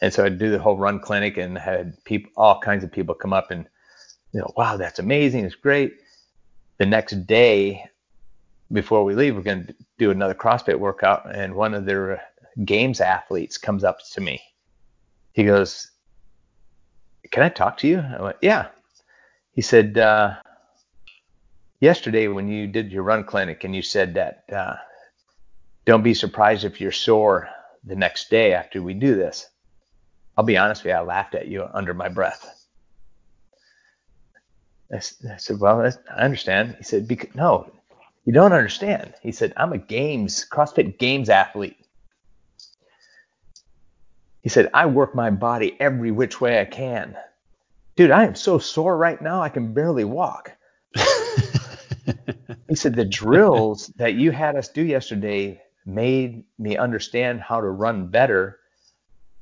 [0.00, 3.14] And so I do the whole run clinic and had people, all kinds of people
[3.14, 3.66] come up and,
[4.32, 5.44] you know, wow, that's amazing.
[5.44, 5.94] It's great.
[6.76, 7.84] The next day
[8.70, 11.34] before we leave, we're going to do another CrossFit workout.
[11.34, 12.22] And one of their
[12.64, 14.40] games athletes comes up to me.
[15.32, 15.90] He goes,
[17.30, 17.98] can I talk to you?
[17.98, 18.68] I went, yeah.
[19.52, 20.36] He said, uh,
[21.80, 24.76] yesterday when you did your run clinic and you said that, uh,
[25.84, 27.48] don't be surprised if you're sore
[27.84, 29.48] the next day after we do this.
[30.36, 32.54] I'll be honest with you, I laughed at you under my breath.
[34.92, 36.76] I, said, Well, I understand.
[36.78, 37.70] He said, No,
[38.28, 39.14] you don't understand.
[39.22, 41.76] He said, I'm a games, CrossFit games athlete.
[44.42, 47.16] He said, I work my body every which way I can.
[47.96, 50.52] Dude, I am so sore right now, I can barely walk.
[52.68, 57.68] he said, The drills that you had us do yesterday made me understand how to
[57.68, 58.58] run better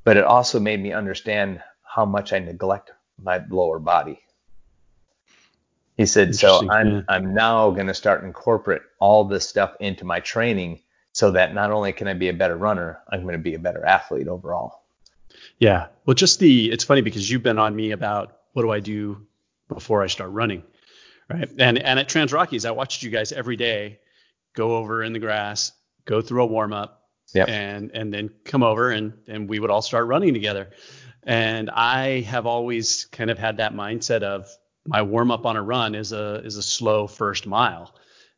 [0.07, 4.21] but it also made me understand how much I neglect my lower body.
[5.97, 7.03] He said, so I'm yeah.
[7.09, 10.81] I'm now going to start incorporate all this stuff into my training
[11.13, 13.59] so that not only can I be a better runner, I'm going to be a
[13.59, 14.83] better athlete overall.
[15.59, 15.87] Yeah.
[16.05, 19.27] Well, just the it's funny because you've been on me about what do I do
[19.69, 20.63] before I start running,
[21.31, 21.49] right?
[21.59, 24.01] And and at Transrockies, I watched you guys every day
[24.53, 25.73] go over in the grass,
[26.05, 27.49] go through a warm up, yep.
[27.49, 30.71] and and then come over and and we would all start running together.
[31.23, 34.49] And I have always kind of had that mindset of
[34.87, 37.95] my warm up on a run is a is a slow first mile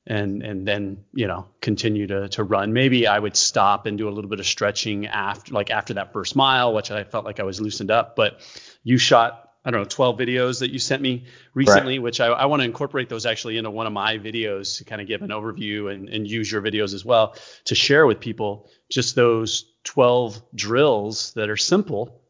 [0.06, 4.08] and and then you know continue to to run maybe i would stop and do
[4.08, 7.40] a little bit of stretching after like after that first mile which i felt like
[7.40, 8.40] i was loosened up but
[8.82, 12.02] you shot I don't know, 12 videos that you sent me recently, right.
[12.02, 15.02] which I, I want to incorporate those actually into one of my videos to kind
[15.02, 17.34] of give an overview and, and use your videos as well
[17.64, 22.22] to share with people just those 12 drills that are simple.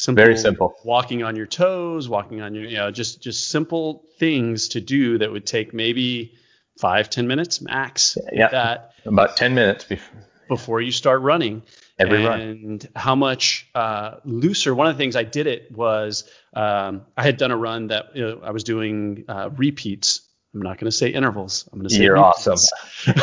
[0.00, 0.74] Simple, very simple.
[0.82, 5.18] Walking on your toes, walking on your, you know, just just simple things to do
[5.18, 6.32] that would take maybe
[6.78, 8.16] five, ten minutes max.
[8.32, 11.64] Yeah, that about ten minutes before before you start running.
[11.98, 12.92] Every and run.
[12.96, 14.74] how much uh, looser.
[14.74, 16.24] One of the things I did it was
[16.54, 20.22] um, I had done a run that you know, I was doing uh, repeats.
[20.54, 21.68] I'm not going to say intervals.
[21.70, 22.48] I'm going to say you're repeats.
[22.48, 23.14] awesome.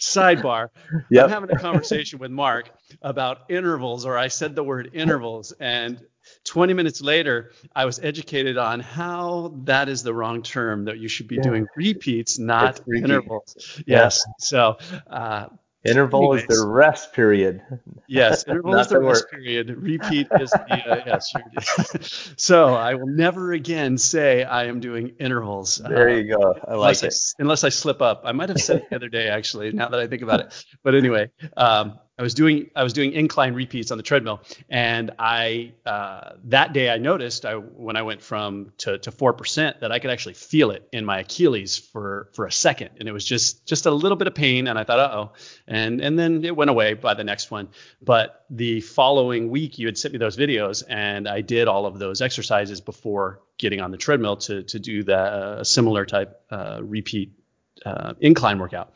[0.00, 0.70] Sidebar.
[1.10, 1.24] Yep.
[1.24, 2.70] I'm having a conversation with Mark
[3.06, 6.04] about intervals, or I said the word intervals, and
[6.44, 11.06] 20 minutes later, I was educated on how that is the wrong term, that you
[11.06, 11.42] should be yeah.
[11.42, 13.04] doing repeats, not repeat.
[13.04, 13.80] intervals.
[13.86, 14.24] Yes.
[14.26, 14.32] Yeah.
[14.40, 14.78] So,
[15.08, 15.46] uh,
[15.84, 16.50] Interval Anyways.
[16.50, 17.62] is the rest period.
[18.08, 19.70] Yes, interval is the, the rest period.
[19.70, 22.32] Repeat is the uh, yes.
[22.36, 25.76] so I will never again say I am doing intervals.
[25.76, 26.58] There you go.
[26.66, 27.14] I like it.
[27.14, 29.70] I, unless I slip up, I might have said it the other day actually.
[29.70, 33.12] Now that I think about it, but anyway, um, I was doing I was doing
[33.12, 34.40] incline repeats on the treadmill,
[34.70, 39.34] and I uh, that day I noticed I when I went from to to four
[39.34, 43.06] percent that I could actually feel it in my Achilles for for a second, and
[43.06, 45.32] it was just just a little bit of pain, and I thought, uh oh,
[45.68, 47.68] and and then it went away by the next one.
[48.00, 51.98] But the following week, you had sent me those videos, and I did all of
[51.98, 56.78] those exercises before getting on the treadmill to to do the uh, similar type uh,
[56.82, 57.32] repeat
[57.84, 58.94] uh, incline workout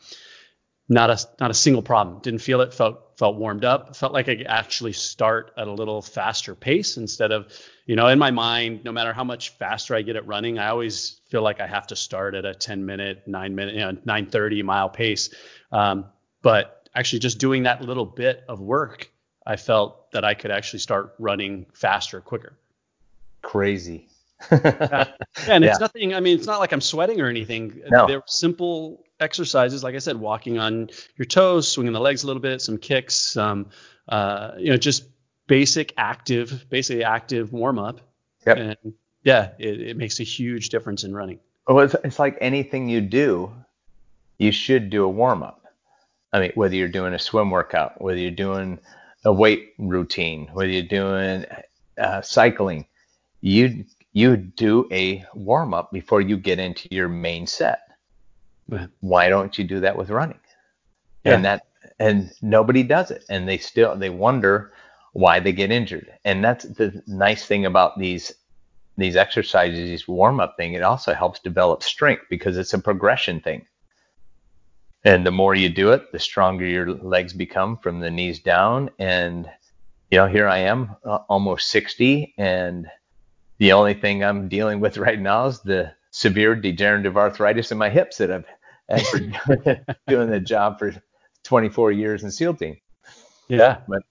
[0.91, 2.19] not a not a single problem.
[2.19, 2.73] Didn't feel it.
[2.73, 3.95] Felt felt warmed up.
[3.95, 7.53] Felt like I could actually start at a little faster pace instead of,
[7.85, 10.69] you know, in my mind, no matter how much faster I get at running, I
[10.69, 13.91] always feel like I have to start at a 10 minute, nine minute, you know,
[13.91, 15.29] 930 mile pace.
[15.71, 16.05] Um,
[16.41, 19.11] but actually, just doing that little bit of work,
[19.45, 22.57] I felt that I could actually start running faster, quicker.
[23.43, 24.07] Crazy.
[24.51, 25.11] yeah.
[25.47, 25.69] And yeah.
[25.69, 26.15] it's nothing.
[26.15, 27.83] I mean, it's not like I'm sweating or anything.
[27.91, 28.07] No.
[28.07, 32.41] They're simple exercises, like I said, walking on your toes, swinging the legs a little
[32.41, 33.69] bit, some kicks, some,
[34.09, 35.05] uh, you know, just
[35.47, 38.01] basic active, basically active warm up.
[38.45, 38.57] Yep.
[38.57, 38.93] And
[39.23, 41.39] yeah, it, it makes a huge difference in running.
[41.67, 43.53] Well, it's, it's like anything you do,
[44.37, 45.63] you should do a warm up.
[46.33, 48.79] I mean, whether you're doing a swim workout, whether you're doing
[49.23, 51.45] a weight routine, whether you're doing
[51.97, 52.87] uh, cycling,
[53.41, 57.81] you you do a warm up before you get into your main set.
[58.99, 60.39] Why don't you do that with running?
[61.23, 61.35] Yeah.
[61.35, 61.67] And that
[61.99, 64.73] and nobody does it, and they still they wonder
[65.13, 66.11] why they get injured.
[66.23, 68.31] And that's the nice thing about these
[68.97, 70.73] these exercises, these warm up thing.
[70.73, 73.65] It also helps develop strength because it's a progression thing.
[75.03, 78.91] And the more you do it, the stronger your legs become from the knees down.
[78.99, 79.49] And
[80.11, 82.87] you know, here I am, uh, almost 60, and
[83.59, 87.89] the only thing I'm dealing with right now is the severe degenerative arthritis in my
[87.89, 88.45] hips that I've
[88.89, 89.33] actually
[90.07, 90.93] doing the job for
[91.43, 92.77] 24 years in SEAL team.
[93.47, 94.03] Yeah, but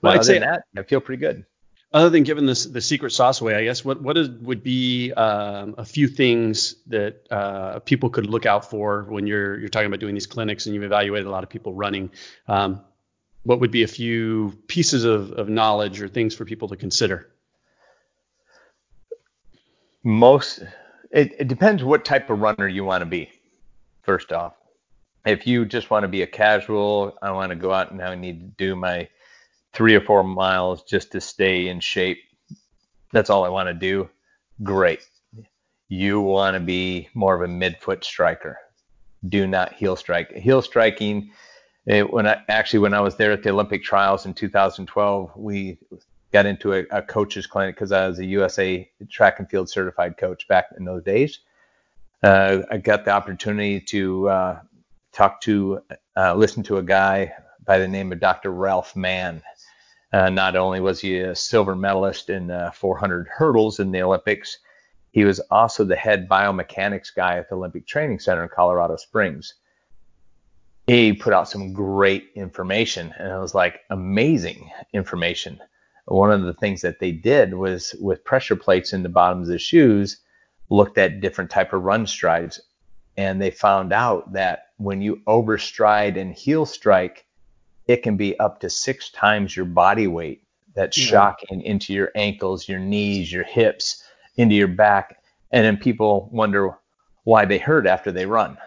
[0.00, 1.44] well, I'd say that I feel pretty good.
[1.92, 5.12] Other than giving this the secret sauce away, I guess what what is, would be
[5.12, 9.86] um, a few things that uh, people could look out for when you're you're talking
[9.86, 12.10] about doing these clinics and you've evaluated a lot of people running.
[12.48, 12.80] Um,
[13.44, 17.30] what would be a few pieces of, of knowledge or things for people to consider?
[20.02, 20.64] Most
[21.10, 23.30] it, it depends what type of runner you want to be
[24.02, 24.54] first off.
[25.24, 28.14] If you just want to be a casual, I want to go out and I
[28.14, 29.08] need to do my
[29.72, 32.18] three or four miles just to stay in shape.
[33.12, 34.08] That's all I want to do.
[34.62, 35.00] Great.
[35.88, 38.58] You want to be more of a midfoot striker.
[39.28, 40.32] Do not heel strike.
[40.32, 41.30] Heel striking.
[41.86, 45.78] It, when I actually when I was there at the Olympic trials in 2012, we
[46.34, 50.18] got into a, a coach's clinic because I was a USA track and field certified
[50.18, 51.38] coach back in those days
[52.24, 54.60] uh, I got the opportunity to uh,
[55.12, 55.82] talk to,
[56.16, 57.34] uh, listen to a guy
[57.66, 58.50] by the name of Dr.
[58.50, 59.42] Ralph Mann.
[60.10, 64.58] Uh, not only was he a silver medalist in uh, 400 hurdles in the Olympics,
[65.10, 69.54] he was also the head biomechanics guy at the Olympic Training Center in Colorado Springs.
[70.86, 75.60] He put out some great information, and it was like amazing information.
[76.06, 79.52] One of the things that they did was with pressure plates in the bottoms of
[79.52, 80.20] the shoes,
[80.70, 82.60] looked at different type of run strides
[83.16, 87.26] and they found out that when you overstride and heel strike
[87.86, 90.42] it can be up to six times your body weight
[90.74, 91.06] that's yeah.
[91.06, 94.02] shocking into your ankles your knees your hips
[94.36, 95.18] into your back.
[95.50, 96.76] And then people wonder
[97.24, 98.58] why they hurt after they run.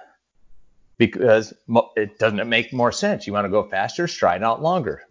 [0.98, 1.54] Because
[1.96, 3.28] it doesn't make more sense.
[3.28, 5.04] You want to go faster stride out longer.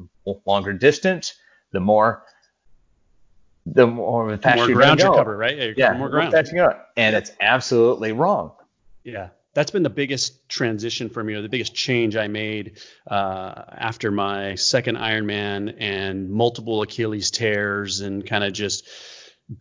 [0.44, 1.34] Longer distance
[1.72, 2.24] the more
[3.66, 5.56] the more the faster more ground you cover, right?
[5.56, 6.34] Yeah, yeah more ground.
[6.96, 8.52] And it's absolutely wrong.
[9.02, 12.78] Yeah, that's been the biggest transition for me, or the biggest change I made
[13.10, 18.88] uh, after my second Ironman and multiple Achilles tears and kind of just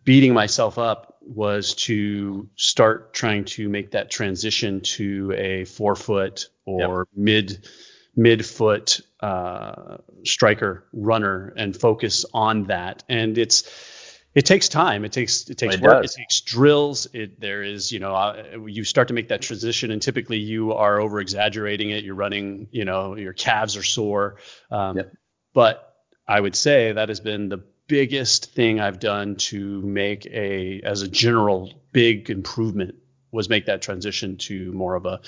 [0.04, 7.06] beating myself up was to start trying to make that transition to a forefoot or
[7.12, 7.16] yep.
[7.16, 7.68] mid
[8.16, 13.04] midfoot uh, striker runner and focus on that.
[13.08, 13.64] And it's
[14.34, 15.04] it takes time.
[15.04, 16.02] It takes it takes It work.
[16.02, 16.14] does.
[16.14, 17.06] It takes drills.
[17.12, 20.72] It there is you know uh, you start to make that transition, and typically you
[20.74, 22.04] are over exaggerating it.
[22.04, 24.36] You're running, you know, your calves are sore.
[24.70, 25.12] Um, Yep.
[25.54, 25.94] But
[26.28, 31.00] I would say that has been the biggest thing I've done to make a as
[31.02, 32.96] a general big improvement
[33.32, 35.20] was make that transition to more of a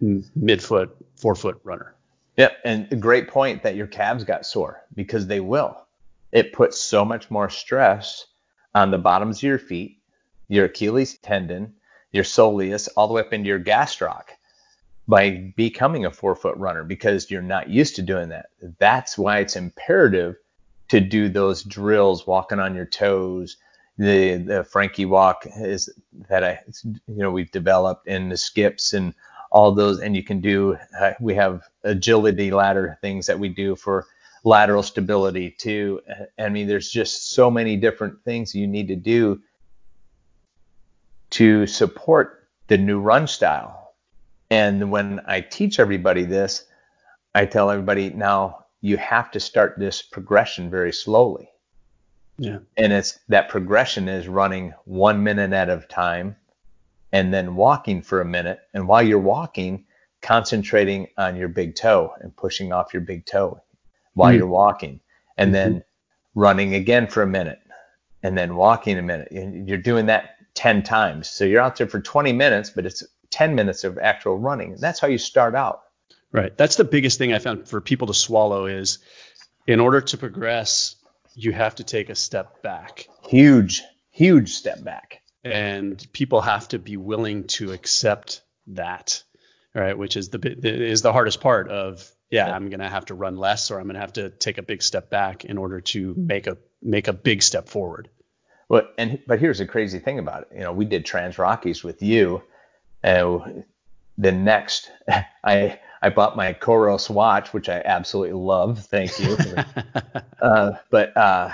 [0.00, 1.94] midfoot forefoot runner.
[2.36, 5.86] Yep, and a great point that your calves got sore because they will.
[6.32, 8.26] It puts so much more stress
[8.74, 9.98] on the bottoms of your feet,
[10.48, 11.74] your Achilles tendon,
[12.10, 14.24] your soleus, all the way up into your gastroc
[15.06, 18.46] by becoming a forefoot runner because you're not used to doing that.
[18.78, 20.36] That's why it's imperative
[20.88, 23.56] to do those drills, walking on your toes.
[23.98, 25.90] The the Frankie walk is
[26.28, 29.14] that I you know we've developed in the skips and
[29.52, 33.76] all those and you can do uh, we have agility ladder things that we do
[33.76, 34.06] for
[34.44, 36.00] lateral stability too.
[36.38, 39.40] I mean there's just so many different things you need to do
[41.30, 43.94] to support the new run style.
[44.50, 46.64] And when i teach everybody this
[47.34, 51.48] i tell everybody now you have to start this progression very slowly.
[52.38, 52.58] Yeah.
[52.78, 56.34] and it's that progression is running one minute at a time
[57.12, 58.60] and then walking for a minute.
[58.74, 59.84] And while you're walking
[60.22, 63.60] concentrating on your big toe and pushing off your big toe
[64.14, 64.38] while Mm.
[64.38, 65.00] you're walking.
[65.36, 65.82] And then
[66.34, 67.58] running again for a minute
[68.22, 69.30] and then walking a minute.
[69.32, 71.28] And you're doing that 10 times.
[71.28, 74.76] So you're out there for 20 minutes but it's 10 minutes of actual running.
[74.78, 75.82] That's how you start out.
[76.30, 76.56] Right.
[76.56, 78.98] That's the biggest thing I found for people to swallow is
[79.66, 80.96] in order to progress,
[81.34, 83.08] you have to take a step back.
[83.28, 89.22] huge huge step back And people have to be willing to accept that.
[89.74, 92.54] Right, which is the is the hardest part of yeah.
[92.54, 95.08] I'm gonna have to run less or I'm gonna have to take a big step
[95.08, 98.10] back in order to make a make a big step forward.
[98.68, 100.48] Well, and but here's the crazy thing about it.
[100.54, 102.42] You know, we did Transrockies with you,
[103.02, 103.64] and
[104.18, 104.90] the next,
[105.44, 108.80] I I bought my Coros watch, which I absolutely love.
[108.86, 109.36] Thank you.
[110.42, 111.50] uh, but uh,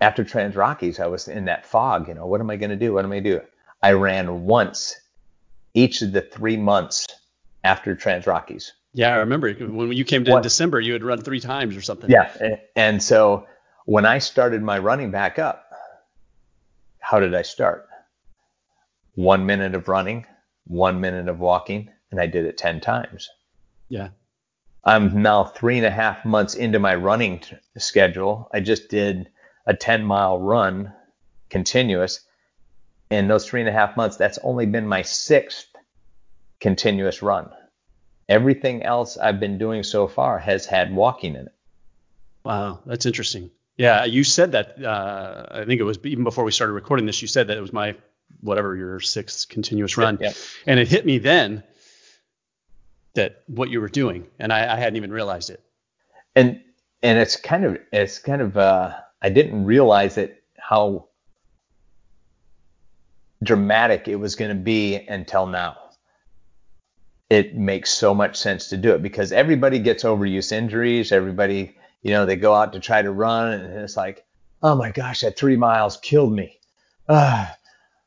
[0.00, 2.08] after Transrockies, I was in that fog.
[2.08, 2.94] You know, what am I going to do?
[2.94, 3.46] What am I going to do?
[3.82, 4.94] I ran once
[5.74, 7.06] each of the three months
[7.64, 8.70] after Transrockies.
[8.92, 10.42] yeah, I remember when you came to in?
[10.42, 12.10] December, you had run three times or something.
[12.10, 12.56] Yeah.
[12.76, 13.46] And so
[13.84, 15.64] when I started my running back up,
[16.98, 17.88] how did I start?
[19.14, 20.26] One minute of running,
[20.66, 23.28] one minute of walking, and I did it 10 times.
[23.88, 24.08] Yeah.
[24.84, 28.48] I'm now three and a half months into my running t- schedule.
[28.54, 29.28] I just did
[29.66, 30.92] a 10 mile run
[31.48, 32.20] continuous.
[33.10, 35.66] In those three and a half months, that's only been my sixth
[36.60, 37.50] continuous run.
[38.28, 41.54] Everything else I've been doing so far has had walking in it.
[42.44, 43.50] Wow, that's interesting.
[43.76, 44.82] Yeah, you said that.
[44.82, 47.20] Uh, I think it was even before we started recording this.
[47.20, 47.96] You said that it was my
[48.42, 50.32] whatever your sixth continuous run, Yeah.
[50.66, 51.64] and it hit me then
[53.14, 55.62] that what you were doing, and I, I hadn't even realized it.
[56.36, 56.60] and
[57.02, 61.08] and it's kind of it's kind of uh I didn't realize it how
[63.42, 65.76] dramatic it was going to be until now.
[67.28, 71.12] It makes so much sense to do it because everybody gets overuse injuries.
[71.12, 74.24] Everybody, you know, they go out to try to run and it's like,
[74.62, 76.58] oh my gosh, that three miles killed me.
[77.08, 77.56] Ah,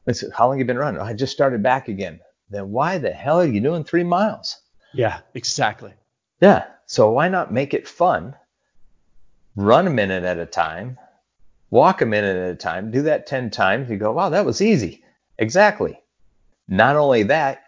[0.05, 0.99] it's, how long you been running?
[0.99, 2.19] Oh, I just started back again.
[2.49, 4.59] Then why the hell are you doing three miles?
[4.93, 5.93] Yeah, exactly.
[6.41, 6.65] Yeah.
[6.85, 8.35] So why not make it fun?
[9.55, 10.97] Run a minute at a time,
[11.73, 13.89] walk a minute at a time, do that 10 times.
[13.89, 15.03] You go, wow, that was easy.
[15.39, 15.99] Exactly.
[16.67, 17.63] Not only that,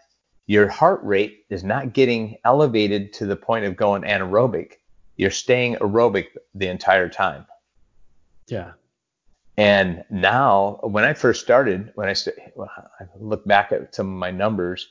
[0.46, 4.74] your heart rate is not getting elevated to the point of going anaerobic.
[5.18, 7.48] You're staying aerobic the entire time.
[8.48, 8.74] Yeah,
[9.58, 14.08] And now, when I first started, when I, st- well, I look back at some
[14.08, 14.88] of my numbers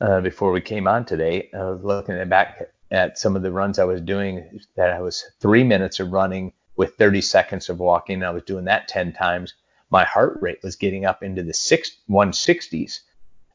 [0.00, 3.78] uh, before we came on today, I was looking back at some of the runs
[3.78, 8.24] I was doing that I was three minutes of running with 30 seconds of walking.
[8.24, 9.54] I was doing that 10 times.
[9.90, 12.98] My heart rate was getting up into the six, 160s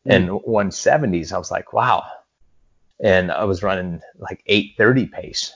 [0.05, 0.11] hmm.
[0.11, 1.34] and 170s.
[1.34, 2.05] I was like, wow.
[3.03, 5.53] And I was running like 830 pace.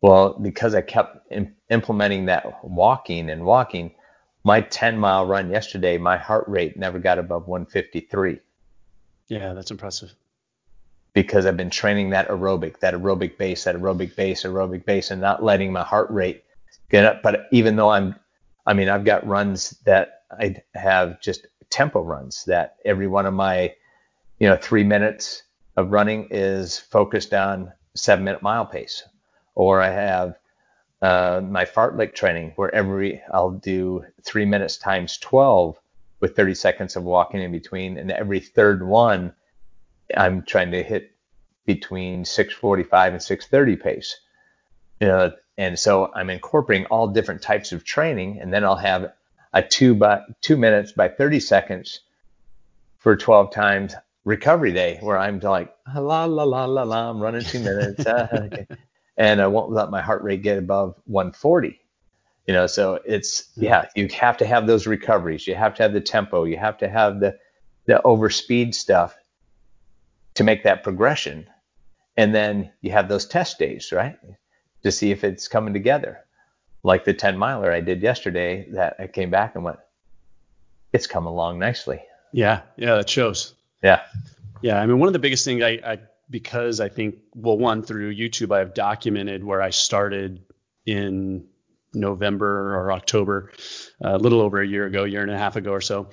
[0.00, 3.94] Well, because I kept im- implementing that walking and walking,
[4.44, 8.40] my 10 mile run yesterday, my heart rate never got above 153
[9.32, 10.14] yeah, that's impressive.
[11.14, 15.20] Because I've been training that aerobic, that aerobic base, that aerobic base, aerobic base, and
[15.20, 16.44] not letting my heart rate
[16.90, 17.22] get up.
[17.22, 18.14] But even though I'm,
[18.66, 23.34] I mean, I've got runs that I have just tempo runs that every one of
[23.34, 23.74] my,
[24.38, 25.42] you know, three minutes
[25.76, 29.02] of running is focused on seven minute mile pace,
[29.54, 30.36] or I have
[31.02, 35.78] uh, my fartlek training where every I'll do three minutes times 12
[36.20, 39.34] with 30 seconds of walking in between, and every third one
[40.16, 41.12] I'm trying to hit
[41.66, 44.20] between 645 and 630 pace.
[45.00, 49.12] You know, and so I'm incorporating all different types of training, and then I'll have
[49.52, 52.00] a two by two minutes by 30 seconds
[52.98, 53.94] for 12 times
[54.24, 58.28] recovery day where I'm like la la la la la, I'm running two minutes, uh,
[58.52, 58.66] okay.
[59.16, 61.78] and I won't let my heart rate get above 140.
[62.46, 65.92] You know, so it's yeah, you have to have those recoveries, you have to have
[65.92, 67.38] the tempo, you have to have the
[67.86, 69.16] the overspeed stuff
[70.34, 71.46] to make that progression,
[72.16, 74.16] and then you have those test days, right,
[74.82, 76.24] to see if it's coming together.
[76.82, 79.78] Like the 10 miler I did yesterday, that I came back and went,
[80.92, 82.02] it's come along nicely.
[82.32, 83.54] Yeah, yeah, that shows.
[83.82, 84.02] Yeah.
[84.62, 85.98] Yeah, I mean, one of the biggest things I, I
[86.30, 90.42] because I think well, one through YouTube, I have documented where I started
[90.86, 91.44] in
[91.94, 93.52] November or October,
[94.04, 96.10] uh, a little over a year ago, year and a half ago or so,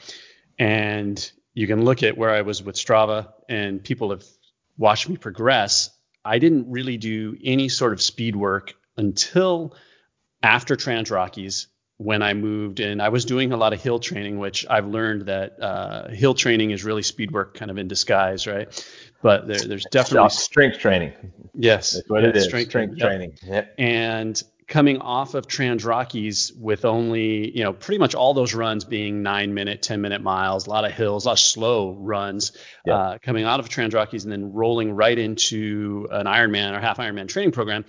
[0.57, 4.24] and you can look at where I was with Strava, and people have
[4.78, 5.89] watched me progress.
[6.24, 9.76] I didn't really do any sort of speed work until
[10.41, 14.66] after Transrockies when I moved and I was doing a lot of hill training, which
[14.70, 18.70] I've learned that uh, hill training is really speed work kind of in disguise, right?
[19.22, 21.12] But there, there's definitely strength training.
[21.53, 22.45] Yes, that's what yeah, it is.
[22.45, 23.34] Strength, strength training.
[23.43, 23.51] Yep.
[23.51, 23.76] Yep.
[23.78, 29.24] And coming off of Transrockies with only, you know, pretty much all those runs being
[29.24, 32.51] nine minute, 10 minute miles, a lot of hills, a lot of slow runs,
[32.86, 32.95] yep.
[32.95, 37.28] uh, coming out of Transrockies and then rolling right into an Ironman or half Ironman
[37.28, 37.84] training program.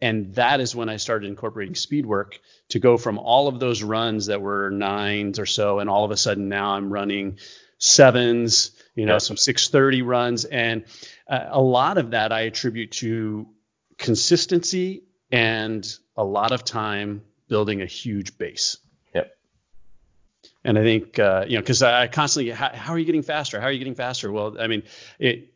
[0.00, 3.82] And that is when I started incorporating speed work to go from all of those
[3.82, 7.38] runs that were nines or so, and all of a sudden now I'm running
[7.78, 10.46] sevens, you know, some 630 runs.
[10.46, 10.84] And
[11.28, 13.46] uh, a lot of that I attribute to
[13.98, 15.04] consistency
[15.34, 18.78] and a lot of time building a huge base.
[19.16, 19.36] Yep.
[20.62, 23.60] And I think, uh, you know, because I constantly, how, how, are you getting faster?
[23.60, 24.30] How are you getting faster?
[24.30, 24.84] Well, I mean,
[25.18, 25.52] it,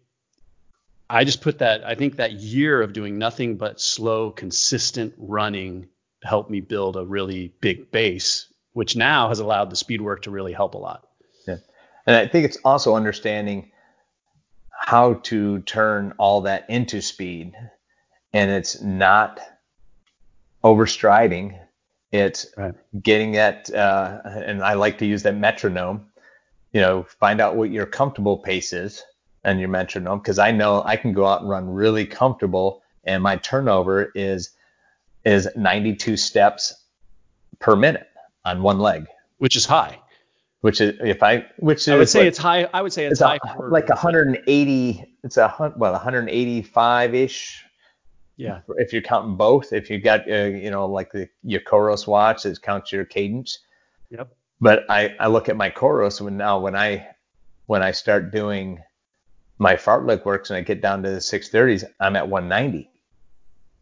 [1.09, 5.87] I just put that, I think that year of doing nothing but slow, consistent running
[6.25, 10.33] helped me build a really big base, which now has allowed the speed work to
[10.33, 11.07] really help a lot.
[11.47, 11.59] Yeah.
[12.05, 13.71] And I think it's also understanding
[14.73, 17.55] how to turn all that into speed.
[18.33, 19.41] And it's not
[20.65, 21.59] overstriding.
[22.11, 22.75] It's right.
[23.03, 26.07] getting that, uh, and I like to use that metronome.
[26.73, 29.03] You know, find out what your comfortable pace is
[29.45, 33.23] and your metronome because I know I can go out and run really comfortable and
[33.23, 34.51] my turnover is
[35.25, 36.75] is 92 steps
[37.59, 38.07] per minute
[38.45, 39.07] on one leg,
[39.39, 39.99] which is high.
[40.61, 42.69] Which is if I which is I would say like, it's high.
[42.75, 45.17] I would say it's, it's high a, like 180.
[45.25, 47.65] It's a well 185 ish.
[48.39, 48.61] Yeah.
[48.77, 52.47] If you're counting both, if you got uh, you know like the your Coros watch
[52.47, 53.59] it counts your cadence.
[54.11, 54.33] Yep.
[54.61, 57.09] But I I look at my Coros when now when I
[57.67, 58.81] when I start doing
[59.59, 62.89] my fartlek works and I get down to the 630s, I'm at 190.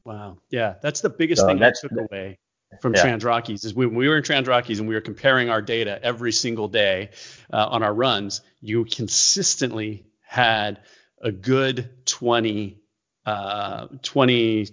[0.05, 0.39] Wow.
[0.51, 2.39] Yeah, that's the biggest so thing I took away
[2.81, 3.05] from yeah.
[3.05, 6.69] Transrockies is when we were in Transrockies and we were comparing our data every single
[6.69, 7.11] day
[7.53, 10.81] uh, on our runs, you consistently had
[11.21, 12.81] a good 20,
[13.27, 14.69] uh, 20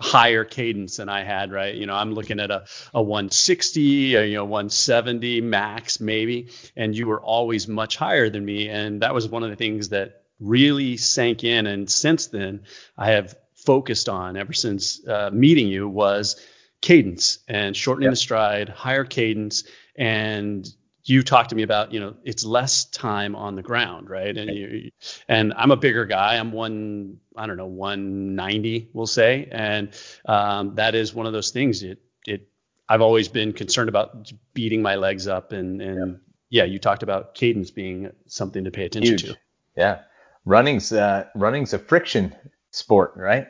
[0.00, 1.74] higher cadence than I had, right?
[1.74, 6.96] You know, I'm looking at a, a 160, a, you know, 170 max maybe, and
[6.96, 8.68] you were always much higher than me.
[8.68, 11.66] And that was one of the things that really sank in.
[11.66, 12.62] And since then,
[12.96, 16.40] I have focused on ever since uh, meeting you was
[16.80, 18.12] cadence and shortening yep.
[18.12, 19.64] the stride, higher cadence,
[19.96, 20.68] and
[21.08, 24.36] you talked to me about you know it's less time on the ground right?
[24.36, 24.90] And you,
[25.28, 26.36] and i'm a bigger guy.
[26.36, 29.48] I'm one i don't know 190 we'll say.
[29.50, 29.90] And
[30.26, 31.82] um, that is one of those things.
[31.82, 32.48] It it
[32.88, 37.02] i've always been concerned about beating my legs up and and yeah, yeah you talked
[37.02, 39.22] about cadence being something to pay attention Huge.
[39.24, 39.36] to.
[39.76, 40.00] Yeah.
[40.44, 42.34] Running's uh, running's a friction
[42.70, 43.48] sport right?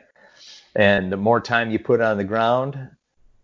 [0.75, 2.89] And the more time you put on the ground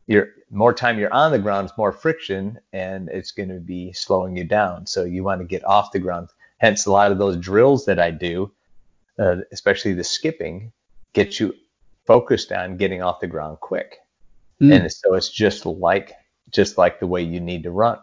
[0.07, 3.93] you're more time you're on the ground, it's more friction, and it's going to be
[3.93, 4.85] slowing you down.
[4.85, 6.29] So you want to get off the ground.
[6.57, 8.51] Hence, a lot of those drills that I do,
[9.19, 10.71] uh, especially the skipping,
[11.13, 11.55] get you
[12.05, 13.97] focused on getting off the ground quick.
[14.61, 14.81] Mm.
[14.81, 16.13] And so it's just like
[16.51, 17.99] just like the way you need to run.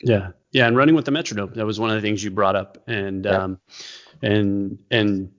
[0.00, 2.56] Yeah, yeah, and running with the metronome that was one of the things you brought
[2.56, 3.42] up, and yeah.
[3.42, 3.60] um,
[4.22, 5.32] and and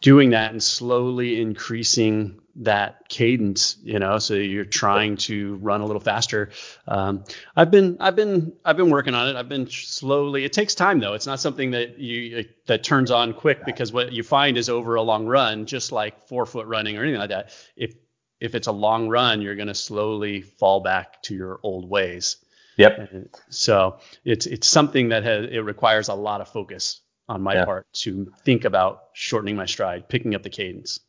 [0.00, 5.86] doing that and slowly increasing that cadence, you know, so you're trying to run a
[5.86, 6.50] little faster.
[6.86, 7.24] Um,
[7.56, 9.36] I've been, I've been, I've been working on it.
[9.36, 10.44] I've been slowly.
[10.44, 11.14] It takes time though.
[11.14, 14.96] It's not something that you that turns on quick because what you find is over
[14.96, 17.52] a long run, just like forefoot running or anything like that.
[17.76, 17.94] If
[18.40, 22.36] if it's a long run, you're going to slowly fall back to your old ways.
[22.76, 23.30] Yep.
[23.50, 27.64] So it's it's something that has it requires a lot of focus on my yeah.
[27.64, 31.00] part to think about shortening my stride, picking up the cadence.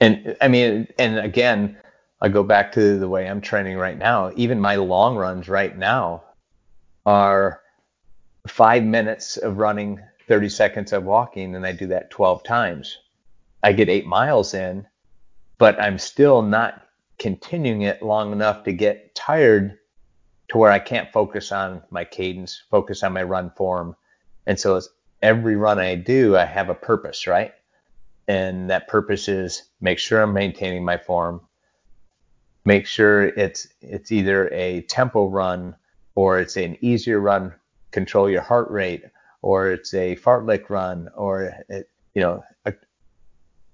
[0.00, 1.76] And I mean, and again,
[2.20, 4.32] I go back to the way I'm training right now.
[4.36, 6.24] Even my long runs right now
[7.06, 7.60] are
[8.46, 12.98] five minutes of running, 30 seconds of walking, and I do that 12 times.
[13.62, 14.86] I get eight miles in,
[15.58, 16.82] but I'm still not
[17.18, 19.78] continuing it long enough to get tired
[20.48, 23.96] to where I can't focus on my cadence, focus on my run form.
[24.46, 24.80] And so
[25.22, 27.52] every run I do, I have a purpose, right?
[28.28, 31.40] And that purpose is make sure I'm maintaining my form,
[32.64, 35.74] make sure it's it's either a tempo run
[36.14, 37.54] or it's an easier run,
[37.90, 39.04] control your heart rate,
[39.40, 42.74] or it's a fartlek run, or it, you know a,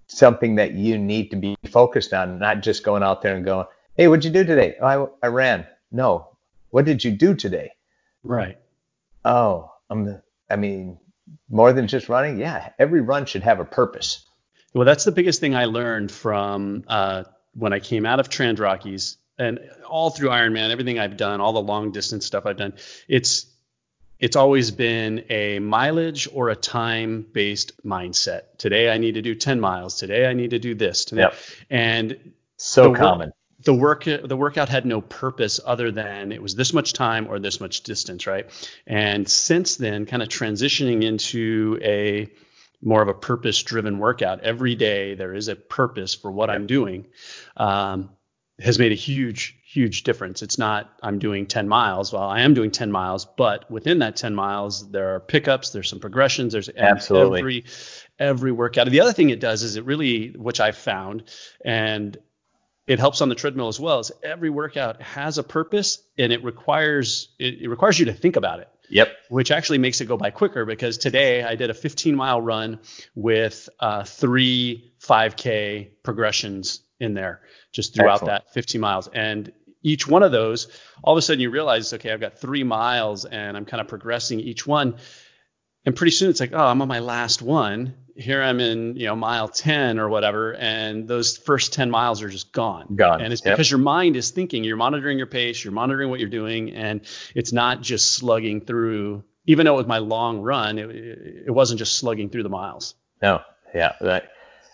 [0.06, 3.66] something that you need to be focused on, not just going out there and going,
[3.96, 4.76] hey, what'd you do today?
[4.80, 5.66] Oh, I, I ran.
[5.90, 6.28] No,
[6.70, 7.72] what did you do today?
[8.22, 8.58] Right.
[9.24, 10.20] Oh, I'm.
[10.50, 10.98] I mean,
[11.48, 12.38] more than just running.
[12.38, 14.26] Yeah, every run should have a purpose.
[14.74, 19.16] Well, that's the biggest thing I learned from uh, when I came out of Transrockies
[19.38, 22.74] and all through Ironman, everything I've done, all the long distance stuff I've done.
[23.08, 23.46] It's
[24.18, 28.58] it's always been a mileage or a time based mindset.
[28.58, 29.98] Today I need to do 10 miles.
[29.98, 31.04] Today I need to do this.
[31.04, 31.22] Today.
[31.22, 31.34] Yep.
[31.70, 33.28] And so the common.
[33.28, 37.26] Work, the work the workout had no purpose other than it was this much time
[37.28, 38.46] or this much distance, right?
[38.86, 42.28] And since then, kind of transitioning into a
[42.84, 44.40] more of a purpose driven workout.
[44.40, 47.06] Every day there is a purpose for what i'm doing
[47.56, 48.10] um,
[48.60, 50.42] has made a huge huge difference.
[50.42, 52.12] It's not i'm doing 10 miles.
[52.12, 55.88] Well i am doing 10 miles but within that 10 miles there are pickups there's
[55.88, 57.40] some progressions there's absolutely.
[57.40, 57.64] every
[58.18, 58.88] every workout.
[58.88, 61.24] The other thing it does is it really which i've found
[61.64, 62.16] and
[62.86, 66.44] it helps on the treadmill as well is every workout has a purpose and it
[66.44, 69.08] requires it, it requires you to think about it Yep.
[69.28, 72.80] Which actually makes it go by quicker because today I did a 15 mile run
[73.14, 77.40] with uh, three 5K progressions in there
[77.72, 78.44] just throughout Excellent.
[78.46, 79.08] that 15 miles.
[79.12, 80.68] And each one of those,
[81.02, 83.88] all of a sudden you realize, okay, I've got three miles and I'm kind of
[83.88, 84.96] progressing each one.
[85.86, 89.06] And pretty soon it's like, oh, I'm on my last one here I'm in, you
[89.06, 92.94] know, mile 10 or whatever, and those first 10 miles are just gone.
[92.94, 93.20] Gone.
[93.20, 96.28] And it's because your mind is thinking, you're monitoring your pace, you're monitoring what you're
[96.28, 97.00] doing, and
[97.34, 99.24] it's not just slugging through.
[99.46, 100.90] Even though it was my long run, it,
[101.46, 102.94] it wasn't just slugging through the miles.
[103.20, 103.42] No,
[103.74, 104.30] yeah, that,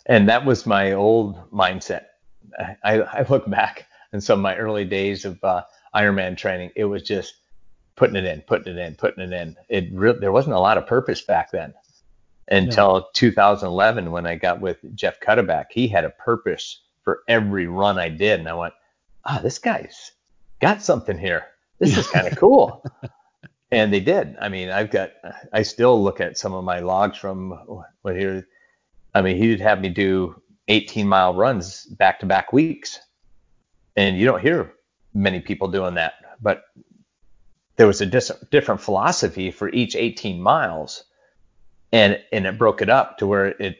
[0.07, 2.05] and that was my old mindset.
[2.85, 5.63] I, I look back in some of my early days of uh,
[5.95, 6.73] Ironman training.
[6.77, 7.35] It was just
[8.01, 9.55] putting it in, putting it in, putting it in.
[9.68, 11.74] It re- there wasn't a lot of purpose back then
[12.48, 13.03] until yeah.
[13.12, 15.66] 2011 when I got with Jeff Cuddeback.
[15.70, 18.72] He had a purpose for every run I did, and I went,
[19.26, 20.12] ah, this guy's
[20.62, 21.44] got something here.
[21.78, 22.82] This is kind of cool.
[23.70, 24.34] and they did.
[24.40, 25.11] I mean, I've got,
[25.53, 27.51] I still look at some of my logs from
[28.01, 28.48] what here.
[29.14, 32.98] I mean, he'd have me do 18 mile runs back to back weeks.
[33.94, 34.72] And you don't hear
[35.12, 36.62] many people doing that, but
[37.81, 41.05] there was a dis- different philosophy for each 18 miles
[41.91, 43.78] and and it broke it up to where it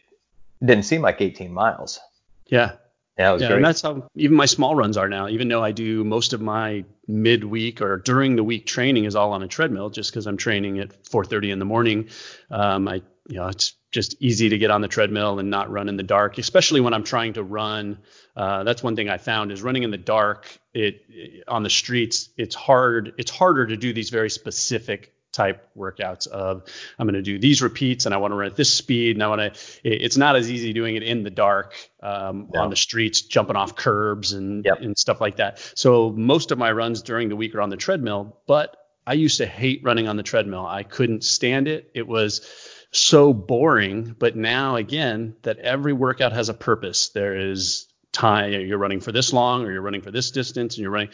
[0.64, 2.01] didn't seem like 18 miles.
[2.47, 2.77] Yeah.
[3.18, 5.28] Yeah, yeah, and that's how even my small runs are now.
[5.28, 9.35] Even though I do most of my midweek or during the week training is all
[9.35, 12.09] on a treadmill, just because I'm training at 4:30 in the morning.
[12.51, 15.90] Um, I, you know, it's just easy to get on the treadmill and not run
[15.90, 17.98] in the dark, especially when I'm trying to run.
[18.35, 20.59] Uh, that's one thing I found is running in the dark.
[20.72, 23.14] It, it on the streets, it's hard.
[23.18, 26.64] It's harder to do these very specific type workouts of
[26.98, 29.22] I'm going to do these repeats and I want to run at this speed and
[29.22, 29.60] I want to.
[29.84, 32.62] It's not as easy doing it in the dark um, no.
[32.62, 34.80] on the streets, jumping off curbs and yep.
[34.80, 35.59] and stuff like that.
[35.74, 38.76] So most of my runs during the week are on the treadmill, but
[39.06, 40.66] I used to hate running on the treadmill.
[40.66, 41.90] I couldn't stand it.
[41.94, 42.48] It was
[42.90, 44.14] so boring.
[44.18, 47.10] But now again, that every workout has a purpose.
[47.10, 50.82] There is time you're running for this long or you're running for this distance and
[50.82, 51.11] you're running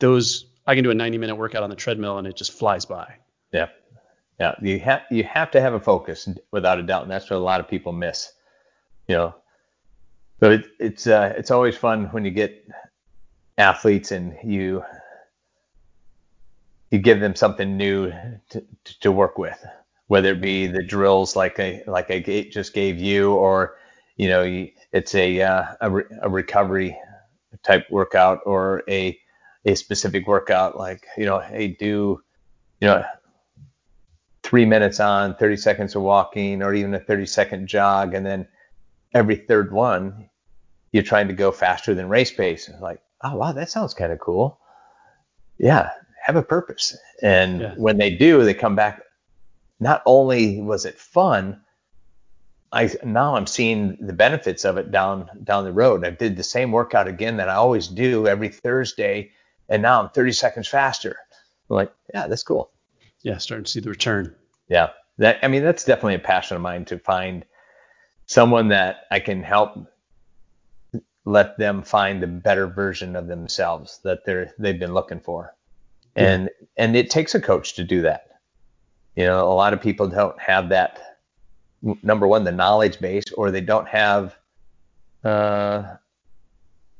[0.00, 2.84] those I can do a 90 minute workout on the treadmill and it just flies
[2.84, 3.14] by.
[3.52, 3.68] Yeah,
[4.40, 4.54] yeah.
[4.60, 7.38] You have you have to have a focus without a doubt, and that's what a
[7.38, 8.32] lot of people miss.
[9.06, 9.34] You know,
[10.40, 12.68] but it, it's uh, it's always fun when you get
[13.56, 14.82] athletes and you
[16.90, 18.12] you give them something new
[18.50, 18.64] to,
[19.00, 19.64] to work with,
[20.08, 22.18] whether it be the drills like I like I
[22.50, 23.76] just gave you, or
[24.16, 26.96] you know, you, it's a uh, a, re, a recovery
[27.62, 29.18] type workout or a
[29.64, 32.20] a specific workout like you know hey do
[32.80, 33.04] you know
[34.42, 38.46] three minutes on 30 seconds of walking or even a 30 second jog and then
[39.12, 40.28] every third one
[40.92, 42.70] you're trying to go faster than race pace.
[42.80, 44.58] Like oh wow that sounds kind of cool.
[45.58, 45.90] Yeah
[46.26, 46.96] have a purpose.
[47.22, 47.74] And yeah.
[47.76, 49.02] when they do they come back.
[49.78, 51.60] Not only was it fun
[52.72, 56.04] I now I'm seeing the benefits of it down down the road.
[56.04, 59.30] I did the same workout again that I always do every Thursday,
[59.68, 61.16] and now I'm 30 seconds faster.
[61.70, 62.70] I'm like, yeah, that's cool.
[63.22, 64.34] Yeah, starting to see the return.
[64.68, 67.44] Yeah, that I mean that's definitely a passion of mine to find
[68.26, 69.78] someone that I can help
[71.24, 75.54] let them find the better version of themselves that they're they've been looking for.
[76.14, 78.28] And and it takes a coach to do that.
[79.16, 80.98] You know, a lot of people don't have that
[82.02, 84.36] number one, the knowledge base, or they don't have
[85.24, 85.96] uh,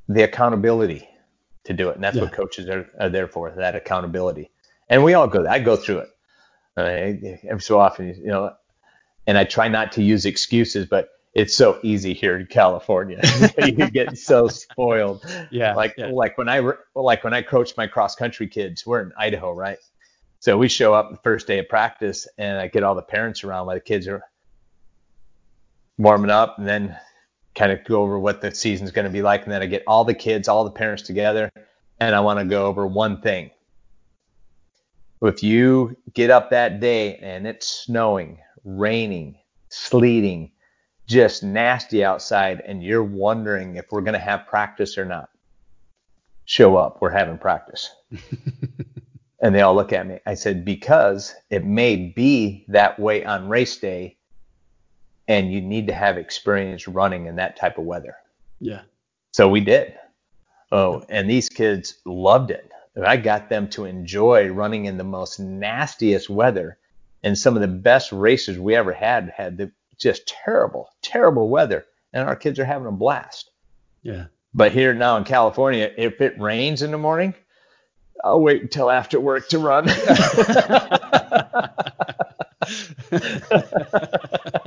[0.08, 1.08] the accountability
[1.64, 1.96] to do it.
[1.96, 2.22] And that's yeah.
[2.22, 4.50] what coaches are, are, there for, that accountability.
[4.88, 6.08] And we all go, I go through it
[6.76, 8.52] uh, every so often, you know,
[9.26, 13.20] and I try not to use excuses, but it's so easy here in California.
[13.58, 15.24] you get so spoiled.
[15.50, 15.74] Yeah.
[15.74, 16.06] Like, yeah.
[16.06, 16.62] like when I,
[16.94, 19.78] like when I coach my cross country kids, we're in Idaho, right?
[20.40, 23.44] So we show up the first day of practice and I get all the parents
[23.44, 24.22] around while the kids are
[25.98, 26.97] warming up and then
[27.55, 29.44] kind of go over what the season's going to be like.
[29.44, 31.51] And then I get all the kids, all the parents together,
[32.01, 33.51] and I want to go over one thing.
[35.23, 39.39] If you get up that day and it's snowing, raining,
[39.70, 40.52] sleeting,
[41.06, 45.31] just nasty outside, and you're wondering if we're going to have practice or not,
[46.44, 46.98] show up.
[47.01, 47.90] We're having practice.
[49.40, 50.18] and they all look at me.
[50.27, 54.15] I said, because it may be that way on race day,
[55.28, 58.16] and you need to have experience running in that type of weather.
[58.61, 58.82] Yeah.
[59.32, 59.94] So we did.
[60.73, 62.70] Oh, and these kids loved it.
[63.05, 66.78] I got them to enjoy running in the most nastiest weather.
[67.23, 71.86] And some of the best races we ever had had the just terrible, terrible weather.
[72.12, 73.51] And our kids are having a blast.
[74.03, 74.27] Yeah.
[74.55, 77.35] But here now in California, if it rains in the morning,
[78.24, 79.89] I'll wait until after work to run.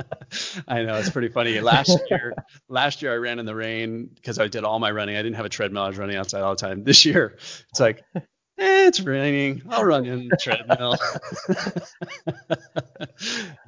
[0.68, 1.60] I know it's pretty funny.
[1.60, 2.34] Last year,
[2.68, 5.16] last year I ran in the rain because I did all my running.
[5.16, 5.82] I didn't have a treadmill.
[5.82, 6.84] I was running outside all the time.
[6.84, 7.36] This year,
[7.70, 8.20] it's like, eh,
[8.58, 9.62] it's raining.
[9.68, 10.96] I'll run in the treadmill.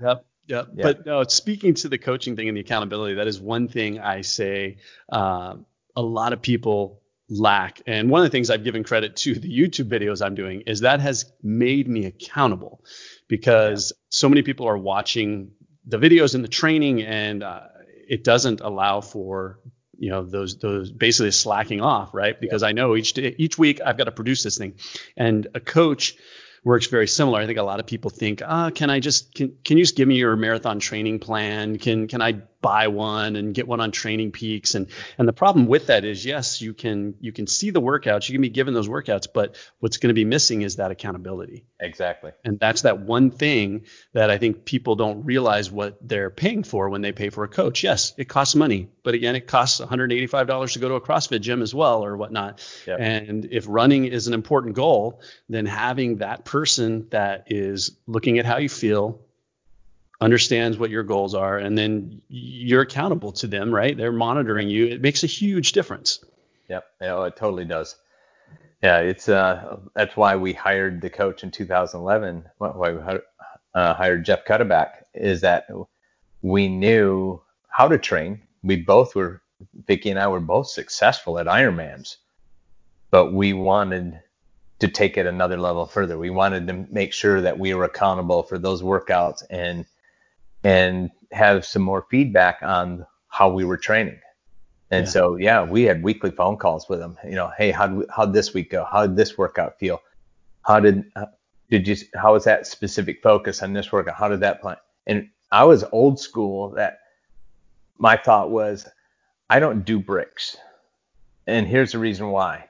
[0.02, 0.26] yep.
[0.48, 0.68] Yep.
[0.74, 0.82] Yeah.
[0.82, 4.22] But no, speaking to the coaching thing and the accountability, that is one thing I
[4.22, 4.78] say
[5.10, 5.54] uh,
[5.94, 7.80] a lot of people lack.
[7.86, 10.80] And one of the things I've given credit to the YouTube videos I'm doing is
[10.80, 12.84] that has made me accountable
[13.28, 14.02] because yeah.
[14.10, 15.52] so many people are watching
[15.86, 17.62] the videos and the training, and uh,
[18.08, 19.58] it doesn't allow for
[19.98, 22.40] you know those those basically slacking off, right?
[22.40, 22.68] Because yeah.
[22.68, 24.74] I know each day, each week I've got to produce this thing,
[25.16, 26.16] and a coach
[26.64, 27.40] works very similar.
[27.40, 29.96] I think a lot of people think, ah, can I just can, can you just
[29.96, 31.78] give me your marathon training plan?
[31.78, 34.74] Can can I buy one and get one on Training Peaks?
[34.74, 34.86] And
[35.18, 38.32] and the problem with that is, yes, you can you can see the workouts, you
[38.32, 41.64] can be given those workouts, but what's going to be missing is that accountability.
[41.80, 42.32] Exactly.
[42.44, 46.88] And that's that one thing that I think people don't realize what they're paying for
[46.88, 47.82] when they pay for a coach.
[47.82, 51.60] Yes, it costs money, but again, it costs $185 to go to a CrossFit gym
[51.60, 52.64] as well or whatnot.
[52.86, 52.98] Yep.
[53.00, 58.46] And if running is an important goal, then having that person that is looking at
[58.46, 59.20] how you feel,
[60.22, 63.96] understands what your goals are, and then you're accountable to them, right?
[63.96, 64.86] They're monitoring you.
[64.86, 66.24] It makes a huge difference.
[66.68, 67.96] Yep, yeah, it totally does.
[68.82, 72.44] Yeah, it's uh, that's why we hired the coach in 2011.
[72.58, 73.18] Why we
[73.74, 75.66] uh, hired Jeff Cuddeback is that
[76.40, 78.42] we knew how to train.
[78.62, 79.42] We both were,
[79.86, 82.16] Vicky and I were both successful at Ironmans,
[83.10, 84.20] but we wanted
[84.78, 86.16] to take it another level further.
[86.16, 89.84] We wanted to make sure that we were accountable for those workouts and
[90.64, 94.20] and have some more feedback on how we were training.
[94.90, 95.10] And yeah.
[95.10, 97.16] so, yeah, we had weekly phone calls with them.
[97.24, 98.86] You know, hey, how how'd this week go?
[98.90, 100.02] How did this workout feel?
[100.62, 101.26] How did uh,
[101.70, 101.96] did you?
[102.14, 104.16] How was that specific focus on this workout?
[104.16, 104.76] How did that plan?
[105.06, 106.70] And I was old school.
[106.70, 106.98] That
[107.98, 108.86] my thought was,
[109.48, 110.58] I don't do bricks,
[111.46, 112.68] and here's the reason why.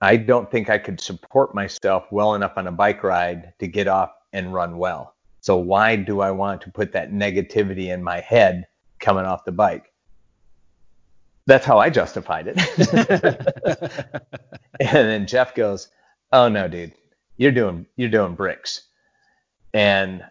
[0.00, 3.88] I don't think I could support myself well enough on a bike ride to get
[3.88, 5.14] off and run well.
[5.42, 8.64] So why do I want to put that negativity in my head
[9.00, 9.92] coming off the bike?
[11.46, 12.58] That's how I justified it.
[14.80, 15.88] and then Jeff goes,
[16.32, 16.92] "Oh no, dude,
[17.36, 18.82] you're doing you're doing bricks."
[19.74, 20.24] And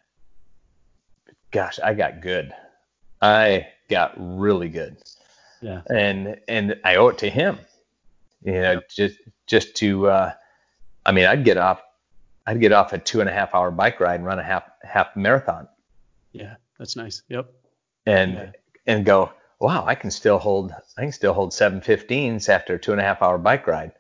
[1.52, 2.54] gosh, I got good.
[3.22, 4.96] I got really good.
[5.62, 5.82] Yeah.
[5.90, 7.60] And and I owe it to him.
[8.44, 8.90] You know, yep.
[8.90, 10.34] just just to uh,
[11.06, 11.82] I mean, I'd get off
[12.48, 14.64] I'd get off a two and a half hour bike ride and run a half
[14.84, 15.68] half marathon.
[16.32, 17.24] Yeah, that's nice.
[17.30, 17.52] Yep.
[18.06, 18.52] And yeah.
[18.88, 22.92] and go, wow, I can still hold I can still hold 715s after a two
[22.92, 23.92] and a half hour bike ride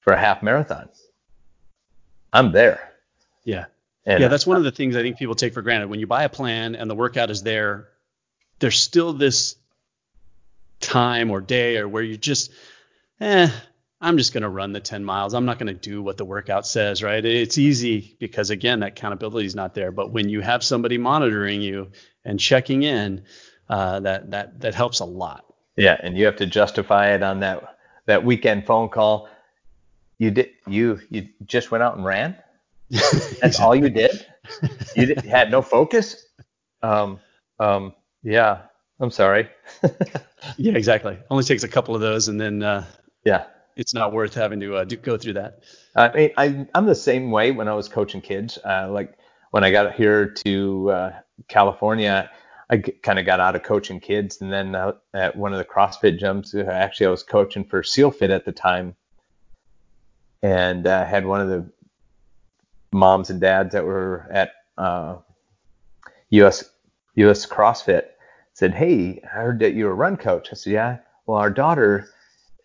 [0.00, 0.88] for a half marathon.
[2.32, 2.92] I'm there.
[3.44, 3.66] Yeah.
[4.04, 5.88] And yeah, that's one of the things I think people take for granted.
[5.88, 7.88] When you buy a plan and the workout is there,
[8.58, 9.56] there's still this
[10.80, 12.50] time or day or where you just,
[13.20, 13.48] eh,
[14.02, 15.32] I'm just going to run the 10 miles.
[15.32, 17.24] I'm not going to do what the workout says, right?
[17.24, 19.92] It's easy because, again, that accountability is not there.
[19.92, 21.92] But when you have somebody monitoring you
[22.24, 23.22] and checking in,
[23.68, 25.46] uh, that that that helps a lot.
[25.76, 29.28] Yeah, and you have to justify it on that that weekend phone call.
[30.18, 32.36] You did you you just went out and ran.
[33.40, 34.26] That's all you did.
[34.94, 36.26] You did, had no focus.
[36.82, 37.20] Um
[37.58, 38.62] um yeah.
[39.00, 39.48] I'm sorry.
[40.56, 41.18] yeah, exactly.
[41.28, 42.84] Only takes a couple of those, and then uh,
[43.24, 43.46] yeah,
[43.76, 45.60] it's not worth having to uh, do, go through that.
[45.96, 48.58] I mean, I, I'm the same way when I was coaching kids.
[48.64, 49.16] Uh, like
[49.50, 51.12] when I got here to uh,
[51.48, 52.30] California,
[52.70, 55.64] I kind of got out of coaching kids, and then uh, at one of the
[55.64, 58.94] CrossFit gyms, uh, actually I was coaching for SealFit at the time,
[60.42, 61.70] and uh, had one of the
[62.92, 64.52] moms and dads that were at
[66.30, 66.64] US
[67.14, 68.04] US CrossFit
[68.54, 72.08] said, "Hey, I heard that you're a run coach." I said, "Yeah." Well, our daughter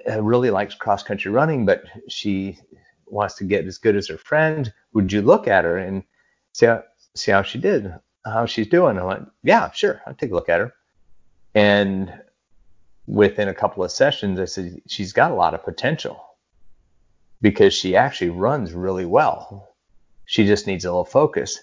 [0.05, 2.59] Uh, really likes cross country running, but she
[3.07, 4.73] wants to get as good as her friend.
[4.93, 6.03] Would you look at her and
[6.53, 6.83] see how,
[7.15, 7.93] see how she did,
[8.25, 8.97] how she's doing?
[8.97, 10.73] I went, yeah, sure, I'll take a look at her.
[11.55, 12.13] And
[13.07, 16.23] within a couple of sessions, I said, she's got a lot of potential
[17.41, 19.75] because she actually runs really well.
[20.25, 21.59] She just needs a little focus.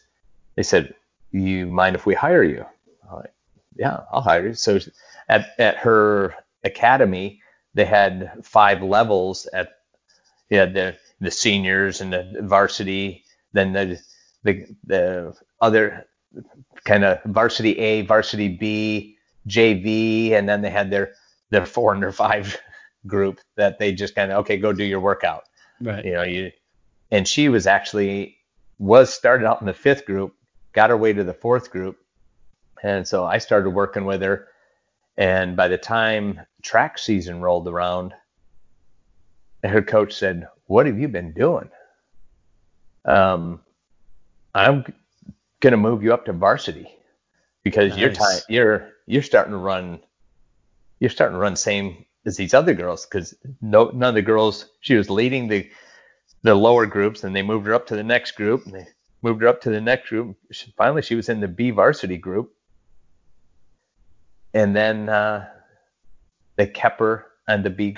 [0.56, 0.94] They said,
[1.30, 2.64] you mind if we hire you?
[3.12, 3.32] Like,
[3.76, 4.54] yeah, I'll hire you.
[4.54, 4.78] So
[5.28, 6.34] at, at her
[6.64, 7.40] academy,
[7.74, 9.76] they had five levels at
[10.50, 14.00] you had the the seniors and the varsity, then the
[14.42, 16.06] the the other
[16.84, 19.16] kind of varsity A, varsity B,
[19.48, 21.12] JV, and then they had their
[21.50, 22.56] their four and their five
[23.06, 25.44] group that they just kind of okay, go do your workout.
[25.80, 26.04] Right.
[26.04, 26.52] You know, you
[27.10, 28.36] and she was actually
[28.78, 30.34] was started out in the fifth group,
[30.72, 31.96] got her way to the fourth group,
[32.82, 34.48] and so I started working with her
[35.16, 38.14] and by the time track season rolled around,
[39.62, 41.70] her coach said, "What have you been doing?"
[43.04, 43.60] Um,
[44.54, 44.84] I'm
[45.60, 46.88] gonna move you up to varsity
[47.62, 47.98] because nice.
[47.98, 50.00] you're time you're you're starting to run
[51.00, 54.66] you're starting to run same as these other girls because no none of the girls
[54.80, 55.68] she was leading the
[56.42, 58.86] the lower groups and they moved her up to the next group and they
[59.22, 60.36] moved her up to the next group.
[60.52, 62.54] She, finally, she was in the B varsity group
[64.52, 65.48] and then uh,
[66.56, 67.94] they Kepper and the B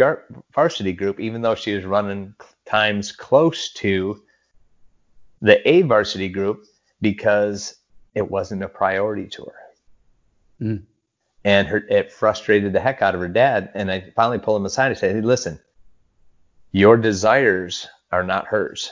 [0.54, 2.34] varsity group, even though she was running
[2.64, 4.22] times close to
[5.40, 6.64] the A varsity group
[7.00, 7.76] because
[8.14, 10.64] it wasn't a priority to her.
[10.66, 10.82] Mm.
[11.44, 13.70] And her, it frustrated the heck out of her dad.
[13.74, 15.60] And I finally pulled him aside and said, hey, listen,
[16.72, 18.90] your desires are not hers.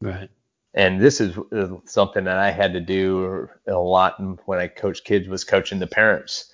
[0.00, 0.30] Right
[0.74, 1.36] and this is
[1.84, 5.86] something that I had to do a lot when I coached kids was coaching the
[5.86, 6.52] parents.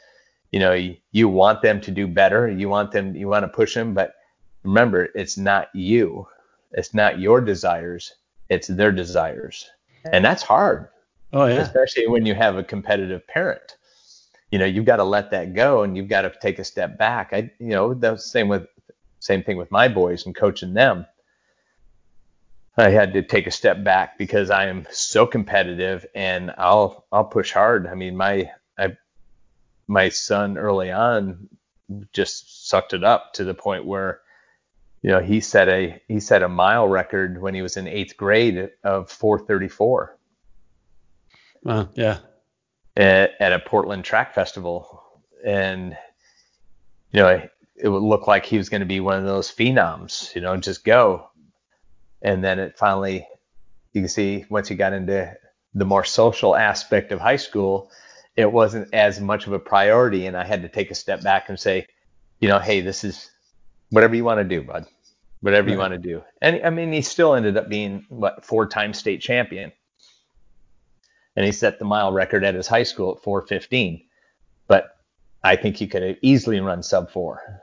[0.52, 2.48] You know, you, you want them to do better.
[2.48, 4.14] You want them, you want to push them, but
[4.64, 6.27] remember, it's not you.
[6.72, 8.14] It's not your desires.
[8.48, 9.68] It's their desires.
[10.12, 10.89] And that's hard.
[11.32, 11.60] Oh yeah.
[11.60, 13.77] Especially when you have a competitive parent.
[14.51, 16.98] You know, you've got to let that go and you've got to take a step
[16.98, 17.31] back.
[17.32, 18.66] I, you know, the same with,
[19.20, 21.06] same thing with my boys and coaching them
[22.81, 27.24] I had to take a step back because I am so competitive and I'll I'll
[27.24, 27.86] push hard.
[27.86, 28.52] I mean, my I
[29.91, 31.49] my son early on
[32.12, 34.21] just sucked it up to the point where
[35.03, 38.17] you know he set a he set a mile record when he was in eighth
[38.17, 40.17] grade of 434.
[41.65, 42.19] Wow, yeah.
[42.97, 45.03] At, at a Portland track festival,
[45.45, 45.97] and
[47.11, 47.43] you know
[47.75, 50.33] it would look like he was going to be one of those phenoms.
[50.37, 51.31] You know, just go
[52.23, 53.27] and then it finally
[53.93, 55.35] you can see once he got into
[55.75, 57.91] the more social aspect of high school
[58.41, 61.49] it wasn't as much of a priority and i had to take a step back
[61.49, 61.87] and say
[62.41, 63.31] you know hey this is
[63.91, 64.87] whatever you want to do bud.
[65.43, 65.73] Whatever right.
[65.73, 66.23] you want to do.
[66.43, 69.73] And i mean he still ended up being what four-time state champion.
[71.37, 74.03] And he set the mile record at his high school at 415
[74.69, 74.97] but
[75.43, 77.62] i think he could have easily run sub four.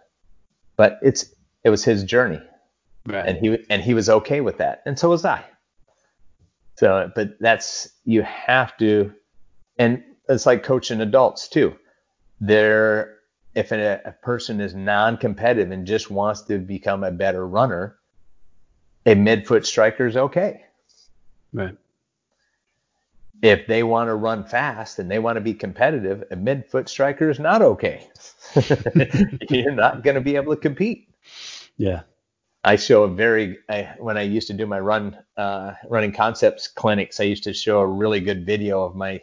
[0.76, 1.34] But it's
[1.64, 2.41] it was his journey.
[3.06, 3.26] Right.
[3.26, 5.44] And he and he was okay with that, and so was I.
[6.78, 9.12] So, but that's you have to,
[9.78, 11.76] and it's like coaching adults too.
[12.40, 13.18] there,
[13.56, 17.98] if a, a person is non-competitive and just wants to become a better runner,
[19.06, 20.64] a midfoot striker is okay.
[21.54, 21.76] Right.
[23.41, 27.30] If they want to run fast and they want to be competitive, a midfoot striker
[27.30, 28.08] is not okay.
[29.49, 31.10] You're not going to be able to compete.
[31.78, 32.02] Yeah.
[32.64, 36.68] I show a very I, when I used to do my run uh, running concepts
[36.68, 37.20] clinics.
[37.20, 39.22] I used to show a really good video of my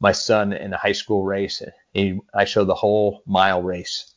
[0.00, 1.62] my son in a high school race.
[1.92, 4.14] He, I show the whole mile race,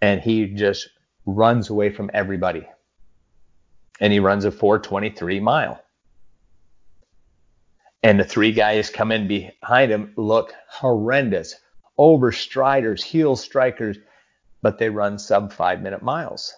[0.00, 0.88] and he just
[1.26, 2.66] runs away from everybody,
[4.00, 5.82] and he runs a 4:23 mile.
[8.02, 11.54] And the three guys come in behind him look horrendous,
[11.98, 13.98] over striders, heel strikers,
[14.62, 16.54] but they run sub five minute miles.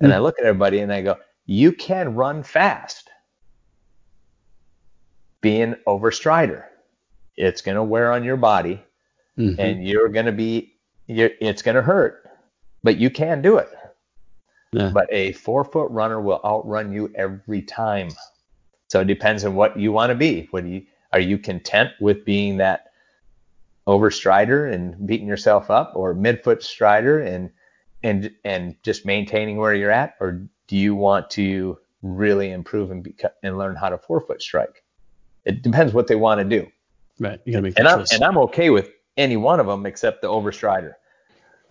[0.00, 3.10] And I look at everybody and I go, you can run fast
[5.40, 6.67] being over strider.
[7.38, 8.82] It's going to wear on your body
[9.38, 9.60] mm-hmm.
[9.60, 10.74] and you're going to be,
[11.06, 12.28] you're, it's going to hurt,
[12.82, 13.68] but you can do it.
[14.72, 14.90] Yeah.
[14.92, 18.10] But a forefoot runner will outrun you every time.
[18.88, 20.48] So it depends on what you want to be.
[20.50, 20.82] What do you,
[21.12, 22.90] are you content with being that
[23.86, 27.50] over strider and beating yourself up or midfoot strider and
[28.02, 33.12] and and just maintaining where you're at, or do you want to really improve and
[33.42, 34.84] and learn how to forefoot strike?
[35.44, 36.70] It depends what they want to do.
[37.18, 37.40] Right.
[37.44, 40.28] You gotta make and I'm and I'm okay with any one of them except the
[40.28, 40.94] overstrider.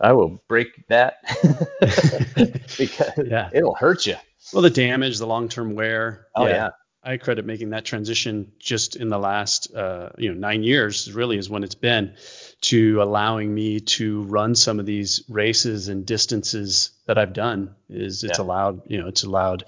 [0.00, 1.16] I will break that
[2.78, 3.50] because yeah.
[3.52, 4.16] it'll hurt you.
[4.52, 6.26] Well, the damage, the long-term wear.
[6.36, 6.52] Oh yeah.
[6.52, 6.68] yeah.
[7.02, 11.12] I credit making that transition just in the last, uh, you know, nine years.
[11.12, 12.14] Really, is when it's been
[12.62, 17.74] to allowing me to run some of these races and distances that I've done.
[17.88, 18.44] Is it's yeah.
[18.44, 19.64] allowed, you know, it's allowed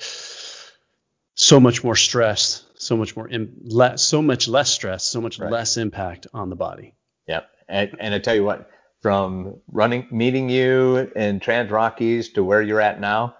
[1.34, 3.28] so much more stress, so much more,
[3.62, 5.50] less, so much less stress, so much right.
[5.50, 6.94] less impact on the body.
[7.26, 8.70] Yeah, and, and I tell you what,
[9.00, 13.36] from running, meeting you in Transrockies to where you're at now,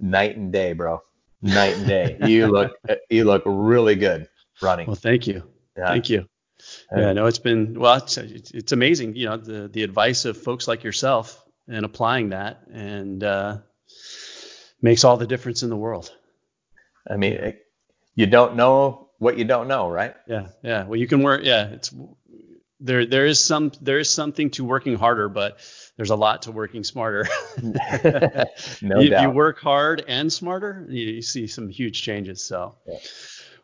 [0.00, 1.02] night and day, bro
[1.44, 2.18] night and day.
[2.26, 2.72] you look
[3.10, 4.28] you look really good
[4.60, 4.86] running.
[4.86, 5.44] Well, thank you.
[5.76, 5.86] Yeah.
[5.88, 6.28] Thank you.
[6.96, 7.96] Yeah, no, it's been well.
[7.96, 12.62] It's, it's amazing, you know, the the advice of folks like yourself and applying that,
[12.72, 13.58] and uh,
[14.80, 16.10] makes all the difference in the world.
[17.08, 17.54] I mean,
[18.14, 20.14] you don't know what you don't know, right?
[20.28, 20.84] Yeah, yeah.
[20.84, 21.42] Well, you can work.
[21.44, 21.92] Yeah, it's
[22.80, 23.06] there.
[23.06, 25.58] There is some there is something to working harder, but
[25.96, 27.26] there's a lot to working smarter.
[27.62, 29.22] no you, doubt.
[29.22, 32.42] you work hard and smarter, you, you see some huge changes.
[32.42, 32.76] So.
[32.86, 32.98] Yeah.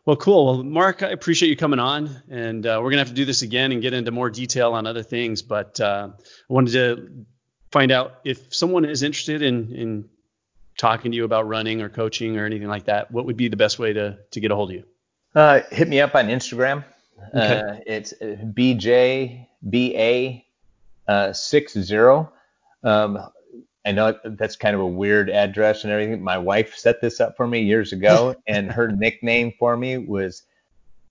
[0.03, 0.45] Well, cool.
[0.45, 3.43] Well, Mark, I appreciate you coming on, and uh, we're gonna have to do this
[3.43, 5.43] again and get into more detail on other things.
[5.43, 7.25] But uh, I wanted to
[7.71, 10.09] find out if someone is interested in in
[10.77, 13.11] talking to you about running or coaching or anything like that.
[13.11, 14.83] What would be the best way to to get a hold of you?
[15.33, 16.83] Uh, hit me up on Instagram.
[17.33, 17.59] Okay.
[17.59, 18.83] Uh, it's bjba
[21.07, 22.31] uh, six zero.
[22.83, 23.19] Um,
[23.85, 26.23] I know that's kind of a weird address and everything.
[26.23, 30.43] My wife set this up for me years ago, and her nickname for me was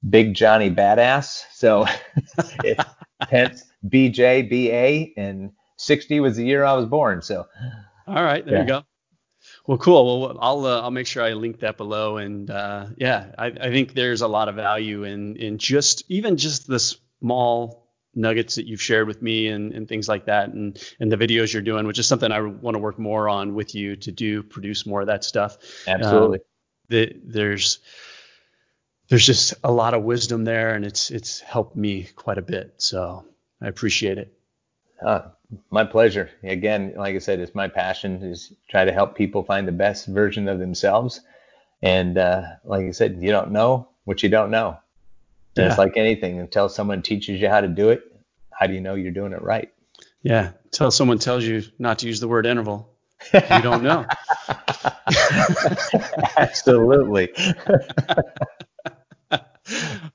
[0.08, 1.44] Big Johnny Badass.
[1.52, 1.86] So
[2.64, 2.84] it's
[3.28, 7.22] hence BJBA, and 60 was the year I was born.
[7.22, 7.46] So.
[8.06, 8.62] All right, there yeah.
[8.62, 8.82] you go.
[9.66, 10.20] Well, cool.
[10.20, 13.70] Well, I'll uh, I'll make sure I link that below, and uh, yeah, I, I
[13.70, 17.80] think there's a lot of value in in just even just the small
[18.14, 21.52] nuggets that you've shared with me and, and things like that and and the videos
[21.52, 24.42] you're doing which is something i want to work more on with you to do
[24.42, 25.58] produce more of that stuff.
[25.86, 26.38] Absolutely.
[26.38, 26.44] Um,
[26.88, 27.78] the, there's
[29.08, 32.74] there's just a lot of wisdom there and it's it's helped me quite a bit.
[32.78, 33.24] So
[33.62, 34.39] i appreciate it
[35.04, 35.22] uh,
[35.70, 39.66] my pleasure again like i said it's my passion is try to help people find
[39.66, 41.20] the best version of themselves
[41.82, 44.78] and uh, like i said you don't know what you don't know
[45.56, 45.68] yeah.
[45.68, 46.38] It's like anything.
[46.38, 48.02] Until someone teaches you how to do it,
[48.50, 49.72] how do you know you're doing it right?
[50.22, 50.52] Yeah.
[50.64, 52.94] Until someone tells you not to use the word interval,
[53.32, 54.06] you don't know.
[56.36, 57.30] Absolutely.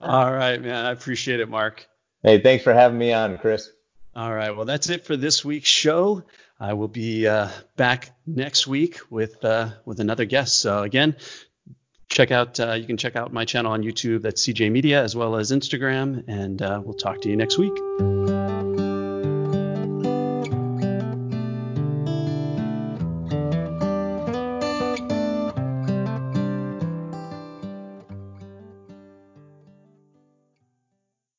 [0.02, 0.86] All right, man.
[0.86, 1.88] I appreciate it, Mark.
[2.24, 3.70] Hey, thanks for having me on, Chris.
[4.16, 4.56] All right.
[4.56, 6.24] Well, that's it for this week's show.
[6.58, 10.62] I will be uh, back next week with uh, with another guest.
[10.62, 11.18] So again,
[12.10, 14.22] check out uh, you can check out my channel on YouTube.
[14.22, 18.25] That's CJ Media as well as Instagram, and uh, we'll talk to you next week.